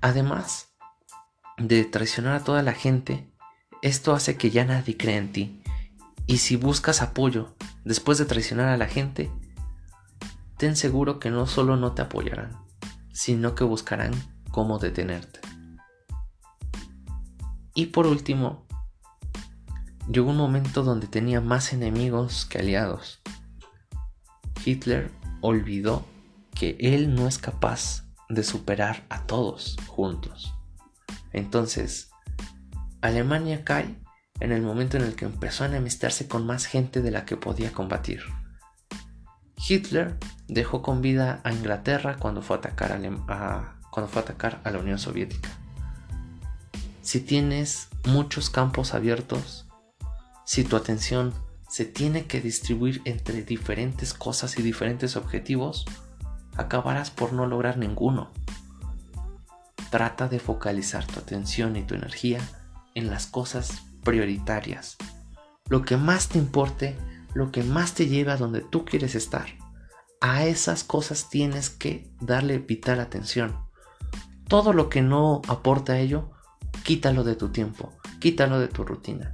Además 0.00 0.68
de 1.56 1.84
traicionar 1.84 2.36
a 2.36 2.44
toda 2.44 2.62
la 2.62 2.72
gente, 2.72 3.28
esto 3.82 4.14
hace 4.14 4.36
que 4.36 4.50
ya 4.50 4.64
nadie 4.64 4.96
crea 4.96 5.16
en 5.16 5.32
ti. 5.32 5.60
Y 6.28 6.38
si 6.38 6.54
buscas 6.54 7.02
apoyo 7.02 7.56
después 7.84 8.16
de 8.18 8.24
traicionar 8.24 8.68
a 8.68 8.76
la 8.76 8.86
gente, 8.86 9.32
ten 10.56 10.76
seguro 10.76 11.18
que 11.18 11.30
no 11.30 11.48
solo 11.48 11.76
no 11.76 11.94
te 11.94 12.02
apoyarán, 12.02 12.52
sino 13.12 13.56
que 13.56 13.64
buscarán 13.64 14.12
cómo 14.52 14.78
detenerte. 14.78 15.40
Y 17.74 17.86
por 17.86 18.06
último, 18.06 18.67
llegó 20.10 20.30
un 20.30 20.36
momento 20.36 20.82
donde 20.82 21.06
tenía 21.06 21.40
más 21.40 21.72
enemigos 21.72 22.46
que 22.46 22.58
aliados. 22.58 23.20
Hitler 24.64 25.10
olvidó 25.40 26.04
que 26.54 26.76
él 26.80 27.14
no 27.14 27.28
es 27.28 27.38
capaz 27.38 28.04
de 28.28 28.42
superar 28.42 29.04
a 29.08 29.26
todos 29.26 29.76
juntos. 29.86 30.54
Entonces, 31.32 32.10
Alemania 33.00 33.64
cae 33.64 33.96
en 34.40 34.52
el 34.52 34.62
momento 34.62 34.96
en 34.96 35.04
el 35.04 35.14
que 35.14 35.24
empezó 35.24 35.64
a 35.64 35.68
enemistarse 35.68 36.26
con 36.26 36.46
más 36.46 36.66
gente 36.66 37.02
de 37.02 37.10
la 37.10 37.24
que 37.24 37.36
podía 37.36 37.72
combatir. 37.72 38.22
Hitler 39.68 40.16
dejó 40.46 40.82
con 40.82 41.02
vida 41.02 41.40
a 41.44 41.52
Inglaterra 41.52 42.16
cuando 42.18 42.42
fue 42.42 42.56
a 42.56 42.58
atacar 42.60 42.92
a, 42.92 43.78
cuando 43.90 44.10
fue 44.10 44.22
a, 44.22 44.24
atacar 44.24 44.60
a 44.64 44.70
la 44.70 44.78
Unión 44.78 44.98
Soviética. 44.98 45.50
Si 47.02 47.20
tienes 47.20 47.88
muchos 48.04 48.50
campos 48.50 48.94
abiertos, 48.94 49.67
si 50.48 50.64
tu 50.64 50.76
atención 50.76 51.34
se 51.68 51.84
tiene 51.84 52.24
que 52.24 52.40
distribuir 52.40 53.02
entre 53.04 53.42
diferentes 53.42 54.14
cosas 54.14 54.58
y 54.58 54.62
diferentes 54.62 55.14
objetivos, 55.14 55.84
acabarás 56.56 57.10
por 57.10 57.34
no 57.34 57.46
lograr 57.46 57.76
ninguno. 57.76 58.30
Trata 59.90 60.26
de 60.26 60.38
focalizar 60.38 61.06
tu 61.06 61.20
atención 61.20 61.76
y 61.76 61.82
tu 61.82 61.94
energía 61.94 62.40
en 62.94 63.10
las 63.10 63.26
cosas 63.26 63.82
prioritarias. 64.02 64.96
Lo 65.68 65.82
que 65.82 65.98
más 65.98 66.30
te 66.30 66.38
importe, 66.38 66.96
lo 67.34 67.52
que 67.52 67.62
más 67.62 67.92
te 67.92 68.06
lleve 68.06 68.32
a 68.32 68.38
donde 68.38 68.62
tú 68.62 68.86
quieres 68.86 69.14
estar. 69.14 69.48
A 70.22 70.46
esas 70.46 70.82
cosas 70.82 71.28
tienes 71.28 71.68
que 71.68 72.10
darle 72.22 72.56
vital 72.56 73.00
atención. 73.00 73.54
Todo 74.48 74.72
lo 74.72 74.88
que 74.88 75.02
no 75.02 75.42
aporta 75.46 75.92
a 75.92 75.98
ello, 75.98 76.30
quítalo 76.84 77.22
de 77.22 77.36
tu 77.36 77.50
tiempo, 77.50 77.92
quítalo 78.18 78.58
de 78.58 78.68
tu 78.68 78.82
rutina. 78.82 79.30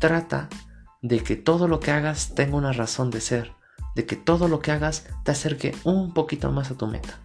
Trata 0.00 0.48
de 1.02 1.22
que 1.22 1.36
todo 1.36 1.68
lo 1.68 1.80
que 1.80 1.90
hagas 1.90 2.34
tenga 2.34 2.56
una 2.56 2.72
razón 2.72 3.10
de 3.10 3.20
ser, 3.20 3.52
de 3.94 4.06
que 4.06 4.16
todo 4.16 4.48
lo 4.48 4.60
que 4.60 4.72
hagas 4.72 5.06
te 5.24 5.32
acerque 5.32 5.76
un 5.84 6.14
poquito 6.14 6.50
más 6.52 6.70
a 6.70 6.76
tu 6.76 6.86
meta. 6.86 7.18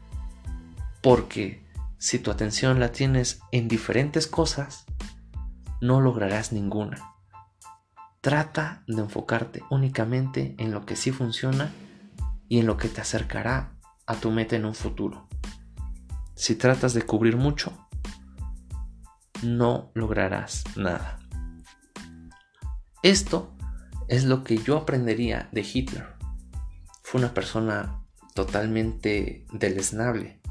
Porque 1.02 1.66
si 1.98 2.20
tu 2.20 2.32
atención 2.32 2.80
la 2.80 2.92
tienes 2.92 3.42
en 3.52 3.68
diferentes 3.68 4.28
cosas, 4.28 4.86
no 5.82 6.02
lograrás 6.02 6.52
ninguna. 6.52 7.14
Trata 8.22 8.84
de 8.88 9.02
enfocarte 9.02 9.64
únicamente 9.70 10.56
en 10.58 10.72
lo 10.72 10.86
que 10.86 10.96
sí 10.96 11.12
funciona 11.12 11.72
y 12.50 12.60
en 12.60 12.68
lo 12.68 12.78
que 12.78 12.90
te 12.90 13.02
acercará 13.02 13.72
a 14.06 14.16
tu 14.16 14.32
meta 14.32 14.56
en 14.56 14.66
un 14.66 14.76
futuro. 14.76 15.28
Si 16.36 16.56
tratas 16.56 16.94
de 16.94 17.04
cubrir 17.04 17.38
mucho, 17.38 17.74
no 19.42 19.92
lograrás 19.94 20.64
nada. 20.76 21.20
Esto 23.02 23.56
es 24.10 24.26
lo 24.26 24.44
que 24.44 24.58
yo 24.58 24.76
aprendería 24.76 25.48
de 25.54 25.62
Hitler. 25.62 26.16
Fue 27.02 27.20
una 27.22 27.34
persona 27.34 28.04
totalmente 28.34 29.46
deleznable. 29.54 30.42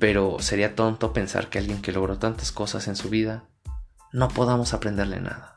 Pero 0.00 0.38
sería 0.40 0.74
tonto 0.74 1.12
pensar 1.12 1.50
que 1.50 1.58
alguien 1.58 1.82
que 1.82 1.92
logró 1.92 2.18
tantas 2.18 2.50
cosas 2.50 2.88
en 2.88 2.96
su 2.96 3.10
vida 3.10 3.48
no 4.12 4.28
podamos 4.28 4.74
aprenderle 4.74 5.20
nada. 5.20 5.56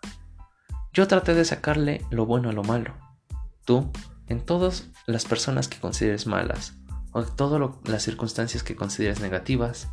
Yo 0.94 1.08
traté 1.08 1.34
de 1.34 1.46
sacarle 1.46 2.06
lo 2.12 2.26
bueno 2.28 2.50
a 2.50 2.54
lo 2.54 2.64
malo. 2.64 2.96
Tú, 3.66 3.92
en 4.28 4.46
todas 4.46 4.90
las 5.08 5.26
personas 5.26 5.68
que 5.68 5.80
consideres 5.80 6.28
malas 6.28 6.76
o 7.14 7.22
en 7.22 7.36
todas 7.36 7.62
las 7.86 8.04
circunstancias 8.04 8.62
que 8.62 8.76
consideres 8.76 9.22
negativas, 9.22 9.88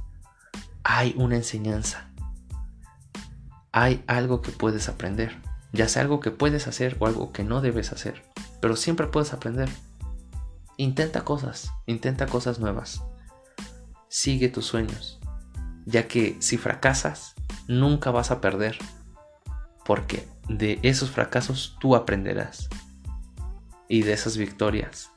hay 0.82 1.14
una 1.16 1.36
enseñanza. 1.36 2.07
Hay 3.72 4.02
algo 4.06 4.42
que 4.42 4.50
puedes 4.50 4.88
aprender 4.88 5.36
ya 5.72 5.88
sea 5.88 6.02
algo 6.02 6.20
que 6.20 6.30
puedes 6.30 6.66
hacer 6.66 6.96
o 6.98 7.06
algo 7.06 7.32
que 7.32 7.44
no 7.44 7.60
debes 7.60 7.92
hacer, 7.92 8.24
pero 8.60 8.76
siempre 8.76 9.06
puedes 9.06 9.32
aprender. 9.32 9.68
Intenta 10.76 11.24
cosas, 11.24 11.70
intenta 11.86 12.26
cosas 12.26 12.58
nuevas. 12.58 13.02
Sigue 14.08 14.48
tus 14.48 14.64
sueños, 14.66 15.20
ya 15.84 16.08
que 16.08 16.36
si 16.40 16.56
fracasas, 16.56 17.34
nunca 17.66 18.10
vas 18.10 18.30
a 18.30 18.40
perder, 18.40 18.78
porque 19.84 20.26
de 20.48 20.78
esos 20.82 21.10
fracasos 21.10 21.76
tú 21.80 21.94
aprenderás 21.94 22.68
y 23.88 24.02
de 24.02 24.12
esas 24.12 24.36
victorias 24.36 25.10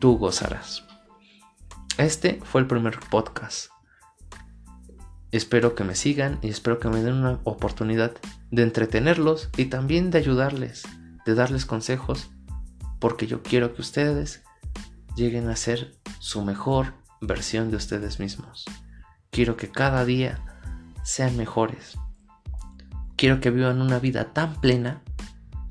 tú 0.00 0.18
gozarás. 0.18 0.84
Este 1.98 2.40
fue 2.44 2.60
el 2.60 2.66
primer 2.66 2.98
podcast. 3.10 3.75
Espero 5.36 5.74
que 5.74 5.84
me 5.84 5.94
sigan 5.94 6.38
y 6.40 6.48
espero 6.48 6.78
que 6.78 6.88
me 6.88 7.02
den 7.02 7.12
una 7.12 7.40
oportunidad 7.44 8.12
de 8.50 8.62
entretenerlos 8.62 9.50
y 9.58 9.66
también 9.66 10.10
de 10.10 10.16
ayudarles, 10.16 10.84
de 11.26 11.34
darles 11.34 11.66
consejos, 11.66 12.30
porque 13.00 13.26
yo 13.26 13.42
quiero 13.42 13.74
que 13.74 13.82
ustedes 13.82 14.42
lleguen 15.14 15.50
a 15.50 15.56
ser 15.56 15.94
su 16.20 16.42
mejor 16.42 16.94
versión 17.20 17.70
de 17.70 17.76
ustedes 17.76 18.18
mismos. 18.18 18.64
Quiero 19.30 19.58
que 19.58 19.70
cada 19.70 20.06
día 20.06 20.42
sean 21.04 21.36
mejores. 21.36 21.98
Quiero 23.16 23.38
que 23.38 23.50
vivan 23.50 23.82
una 23.82 23.98
vida 23.98 24.32
tan 24.32 24.58
plena 24.62 25.02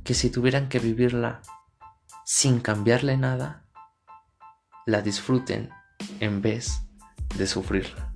que 0.04 0.13
si 0.13 0.30
tuvieran 0.30 0.69
que 0.69 0.78
vivirla 0.78 1.41
sin 2.23 2.60
cambiarle 2.60 3.17
nada, 3.17 3.65
la 4.86 5.01
disfruten 5.01 5.71
en 6.19 6.43
vez 6.43 6.84
de 7.36 7.47
sufrirla 7.47 8.14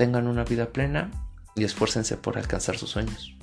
tengan 0.00 0.28
una 0.28 0.44
vida 0.44 0.70
plena 0.70 1.10
y 1.54 1.64
esfuércense 1.64 2.16
por 2.16 2.38
alcanzar 2.38 2.78
sus 2.78 2.88
sueños. 2.88 3.36